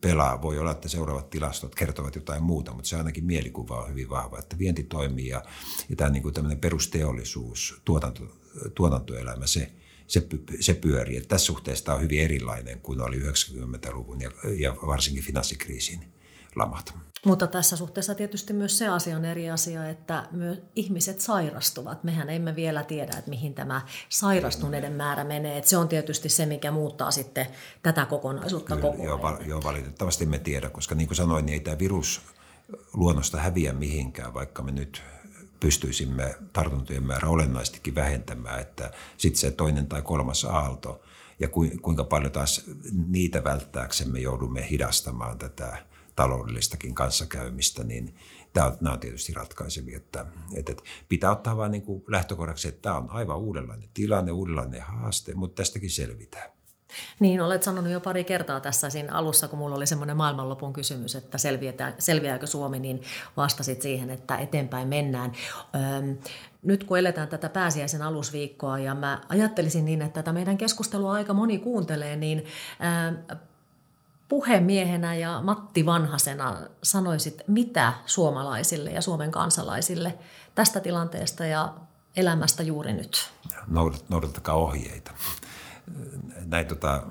pelaa. 0.00 0.42
Voi 0.42 0.58
olla, 0.58 0.70
että 0.70 0.88
seuraavat 0.88 1.30
tilastot 1.30 1.74
kertovat 1.74 2.14
jotain 2.14 2.42
muuta, 2.42 2.74
mutta 2.74 2.88
se 2.88 2.96
ainakin 2.96 3.24
mielikuva 3.24 3.82
on 3.82 3.90
hyvin 3.90 4.10
vahva, 4.10 4.38
että 4.38 4.58
vienti 4.58 4.82
toimii 4.82 5.28
ja, 5.28 5.44
ja 5.88 5.96
tämä 5.96 6.10
niin 6.10 6.22
kuin 6.22 6.34
tämmöinen 6.34 6.58
perusteollisuus, 6.58 7.80
tuotanto, 7.84 8.38
tuotantoelämä, 8.74 9.46
se, 9.46 9.72
se, 10.06 10.26
se 10.60 10.74
pyörii. 10.74 11.16
Että 11.16 11.28
tässä 11.28 11.46
suhteessa 11.46 11.84
tämä 11.84 11.96
on 11.96 12.02
hyvin 12.02 12.20
erilainen 12.20 12.80
kuin 12.80 13.00
oli 13.00 13.18
90-luvun 13.18 14.20
ja, 14.20 14.30
ja 14.58 14.76
varsinkin 14.86 15.24
finanssikriisin 15.24 16.11
lamat. 16.56 16.94
Mutta 17.26 17.46
tässä 17.46 17.76
suhteessa 17.76 18.14
tietysti 18.14 18.52
myös 18.52 18.78
se 18.78 18.88
asia 18.88 19.16
on 19.16 19.24
eri 19.24 19.50
asia, 19.50 19.88
että 19.88 20.28
myös 20.30 20.62
ihmiset 20.76 21.20
sairastuvat. 21.20 22.04
Mehän 22.04 22.30
emme 22.30 22.56
vielä 22.56 22.84
tiedä, 22.84 23.18
että 23.18 23.30
mihin 23.30 23.54
tämä 23.54 23.80
sairastuneiden 24.08 24.92
määrä 24.92 25.24
menee. 25.24 25.58
Että 25.58 25.70
se 25.70 25.76
on 25.76 25.88
tietysti 25.88 26.28
se, 26.28 26.46
mikä 26.46 26.70
muuttaa 26.70 27.10
sitten 27.10 27.46
tätä 27.82 28.06
kokonaisuutta 28.06 28.76
Kyllä, 28.76 28.90
koko 28.90 29.04
joo, 29.04 29.22
val, 29.22 29.36
joo, 29.46 29.62
valitettavasti 29.62 30.26
me 30.26 30.38
tiedä, 30.38 30.70
koska 30.70 30.94
niin 30.94 31.08
kuin 31.08 31.16
sanoin, 31.16 31.46
niin 31.46 31.54
ei 31.54 31.60
tämä 31.60 31.78
virus 31.78 32.20
luonnosta 32.92 33.38
häviä 33.38 33.72
mihinkään, 33.72 34.34
vaikka 34.34 34.62
me 34.62 34.72
nyt 34.72 35.02
pystyisimme 35.60 36.34
tartuntojen 36.52 37.02
määrä 37.02 37.28
olennaistikin 37.28 37.94
vähentämään, 37.94 38.60
että 38.60 38.90
sitten 39.16 39.40
se 39.40 39.50
toinen 39.50 39.86
tai 39.86 40.02
kolmas 40.02 40.44
aalto 40.44 41.02
ja 41.40 41.48
kuinka 41.82 42.04
paljon 42.04 42.32
taas 42.32 42.64
niitä 43.06 43.44
välttääksemme 43.44 44.20
joudumme 44.20 44.70
hidastamaan 44.70 45.38
tätä 45.38 45.91
taloudellistakin 46.16 46.94
kanssakäymistä, 46.94 47.84
niin 47.84 48.14
tämä 48.52 48.66
on, 48.66 48.76
nämä 48.80 48.94
on 48.94 49.00
tietysti 49.00 49.34
ratkaisevia. 49.34 49.96
Että, 49.96 50.26
että 50.54 50.72
pitää 51.08 51.30
ottaa 51.30 51.56
vain 51.56 51.72
niin 51.72 51.84
lähtökohdaksi, 52.08 52.68
että 52.68 52.82
tämä 52.82 52.96
on 52.96 53.10
aivan 53.10 53.38
uudenlainen 53.38 53.88
tilanne, 53.94 54.32
uudenlainen 54.32 54.82
haaste, 54.82 55.34
mutta 55.34 55.62
tästäkin 55.62 55.90
selvitään. 55.90 56.50
Niin, 57.20 57.40
olet 57.40 57.62
sanonut 57.62 57.92
jo 57.92 58.00
pari 58.00 58.24
kertaa 58.24 58.60
tässä 58.60 58.90
siinä 58.90 59.12
alussa, 59.12 59.48
kun 59.48 59.58
mulla 59.58 59.76
oli 59.76 59.86
semmoinen 59.86 60.16
maailmanlopun 60.16 60.72
kysymys, 60.72 61.14
että 61.14 61.38
selviääkö 61.98 62.46
Suomi, 62.46 62.78
niin 62.78 63.02
vastasit 63.36 63.82
siihen, 63.82 64.10
että 64.10 64.36
eteenpäin 64.36 64.88
mennään. 64.88 65.32
Öm, 65.74 66.18
nyt 66.62 66.84
kun 66.84 66.98
eletään 66.98 67.28
tätä 67.28 67.48
pääsiäisen 67.48 68.02
alusviikkoa 68.02 68.78
ja 68.78 68.94
mä 68.94 69.20
ajattelisin 69.28 69.84
niin, 69.84 70.02
että 70.02 70.14
tätä 70.22 70.32
meidän 70.32 70.58
keskustelua 70.58 71.12
aika 71.12 71.34
moni 71.34 71.58
kuuntelee, 71.58 72.16
niin 72.16 72.44
puhemiehenä 74.32 75.14
ja 75.14 75.40
Matti 75.42 75.86
Vanhasena 75.86 76.56
sanoisit, 76.82 77.42
mitä 77.48 77.92
suomalaisille 78.06 78.90
ja 78.90 79.02
Suomen 79.02 79.30
kansalaisille 79.30 80.18
tästä 80.54 80.80
tilanteesta 80.80 81.46
ja 81.46 81.74
elämästä 82.16 82.62
juuri 82.62 82.92
nyt? 82.92 83.30
Noudat, 83.66 84.04
noudattakaa 84.08 84.54
ohjeita. 84.54 85.10
Näin 86.46 86.66
tota, 86.66 87.02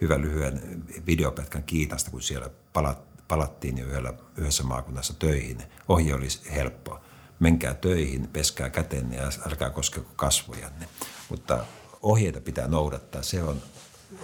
hyvän 0.00 0.22
lyhyen 0.22 0.84
videopätkän 1.06 1.62
Kiitasta, 1.62 2.10
kun 2.10 2.22
siellä 2.22 2.50
palat, 2.72 2.98
palattiin 3.28 3.78
jo 3.78 3.86
yhdellä, 3.86 4.12
yhdessä 4.36 4.62
maakunnassa 4.62 5.14
töihin. 5.18 5.62
Ohje 5.88 6.14
oli 6.14 6.28
helppo. 6.54 7.00
Menkää 7.40 7.74
töihin, 7.74 8.28
peskää 8.32 8.70
kätenne 8.70 9.16
ja 9.16 9.30
älkää 9.46 9.70
koskeko 9.70 10.10
kasvojanne. 10.16 10.88
Mutta 11.28 11.64
ohjeita 12.02 12.40
pitää 12.40 12.68
noudattaa. 12.68 13.22
Se 13.22 13.42
on 13.42 13.62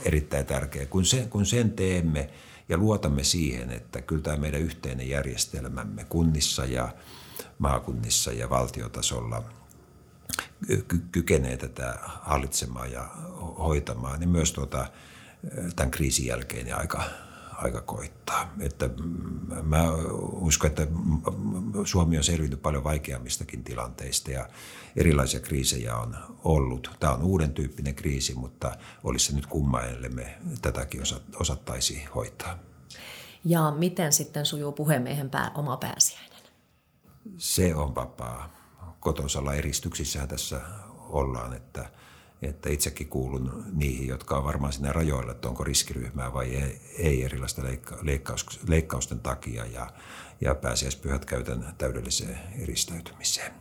erittäin 0.04 0.46
tärkeä. 0.46 0.86
Kun, 0.86 1.04
se, 1.04 1.26
kun 1.30 1.46
sen 1.46 1.70
teemme 1.70 2.30
ja 2.68 2.76
luotamme 2.78 3.24
siihen, 3.24 3.70
että 3.70 4.02
kyllä 4.02 4.22
tämä 4.22 4.36
meidän 4.36 4.60
yhteinen 4.60 5.08
järjestelmämme 5.08 6.04
kunnissa 6.04 6.64
ja 6.64 6.88
maakunnissa 7.58 8.32
ja 8.32 8.50
valtiotasolla 8.50 9.42
kykenee 11.12 11.56
tätä 11.56 11.98
hallitsemaan 12.02 12.92
ja 12.92 13.08
hoitamaan, 13.58 14.20
niin 14.20 14.28
myös 14.28 14.52
tuota, 14.52 14.86
tämän 15.76 15.90
kriisin 15.90 16.26
jälkeen 16.26 16.64
niin 16.64 16.76
aika, 16.76 17.04
aika 17.64 17.80
koittaa. 17.80 18.52
Että 18.60 18.90
mä 19.62 19.84
uskon, 20.32 20.70
että 20.70 20.86
Suomi 21.84 22.16
on 22.16 22.24
selvinnyt 22.24 22.62
paljon 22.62 22.84
vaikeammistakin 22.84 23.64
tilanteista 23.64 24.30
ja 24.30 24.48
erilaisia 24.96 25.40
kriisejä 25.40 25.96
on 25.96 26.16
ollut. 26.44 26.90
Tämä 27.00 27.12
on 27.12 27.22
uuden 27.22 27.52
tyyppinen 27.52 27.94
kriisi, 27.94 28.34
mutta 28.34 28.76
olisi 29.04 29.26
se 29.26 29.34
nyt 29.34 29.46
kumma, 29.46 29.80
me 30.14 30.38
tätäkin 30.62 31.02
osattaisi 31.36 32.04
hoitaa. 32.14 32.58
Ja 33.44 33.70
miten 33.70 34.12
sitten 34.12 34.46
sujuu 34.46 34.72
puhemiehen 34.72 35.30
pää, 35.30 35.50
oma 35.54 35.76
pääsiäinen? 35.76 36.38
Se 37.36 37.74
on 37.74 37.94
vapaa. 37.94 38.54
Kotosalla 39.00 39.54
eristyksissähän 39.54 40.28
tässä 40.28 40.60
ollaan, 40.98 41.52
että– 41.52 41.88
että 42.42 42.70
itsekin 42.70 43.08
kuulun 43.08 43.64
niihin, 43.72 44.08
jotka 44.08 44.36
on 44.36 44.44
varmaan 44.44 44.72
siinä 44.72 44.92
rajoilla, 44.92 45.32
että 45.32 45.48
onko 45.48 45.64
riskiryhmää 45.64 46.32
vai 46.32 46.54
ei, 46.54 46.80
ei 46.98 47.24
erilaista 47.24 47.62
leikka, 47.62 47.98
leikkaus, 48.02 48.60
leikkausten 48.68 49.20
takia 49.20 49.66
ja, 49.66 49.90
ja 50.40 50.54
pääsiäispyhät 50.54 51.24
käytän 51.24 51.74
täydelliseen 51.78 52.38
eristäytymiseen. 52.62 53.52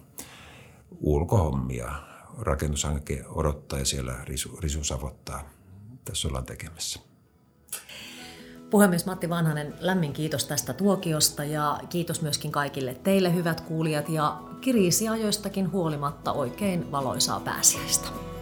Ulkohommia, 0.99 1.91
rakennushanke 2.39 3.25
odottaa 3.29 3.79
ja 3.79 3.85
siellä 3.85 4.15
risu, 4.23 4.57
risu 4.61 4.83
savottaa. 4.83 5.49
Tässä 6.05 6.27
ollaan 6.27 6.45
tekemässä. 6.45 6.99
Puhemies 8.69 9.05
Matti 9.05 9.29
Vanhanen, 9.29 9.73
lämmin 9.79 10.13
kiitos 10.13 10.45
tästä 10.45 10.73
tuokiosta 10.73 11.43
ja 11.43 11.79
kiitos 11.89 12.21
myöskin 12.21 12.51
kaikille 12.51 12.93
teille 12.93 13.33
hyvät 13.33 13.61
kuulijat 13.61 14.09
ja 14.09 14.41
kriisiajoistakin 14.61 15.71
huolimatta 15.71 16.31
oikein 16.31 16.91
valoisaa 16.91 17.39
pääsiäistä. 17.39 18.32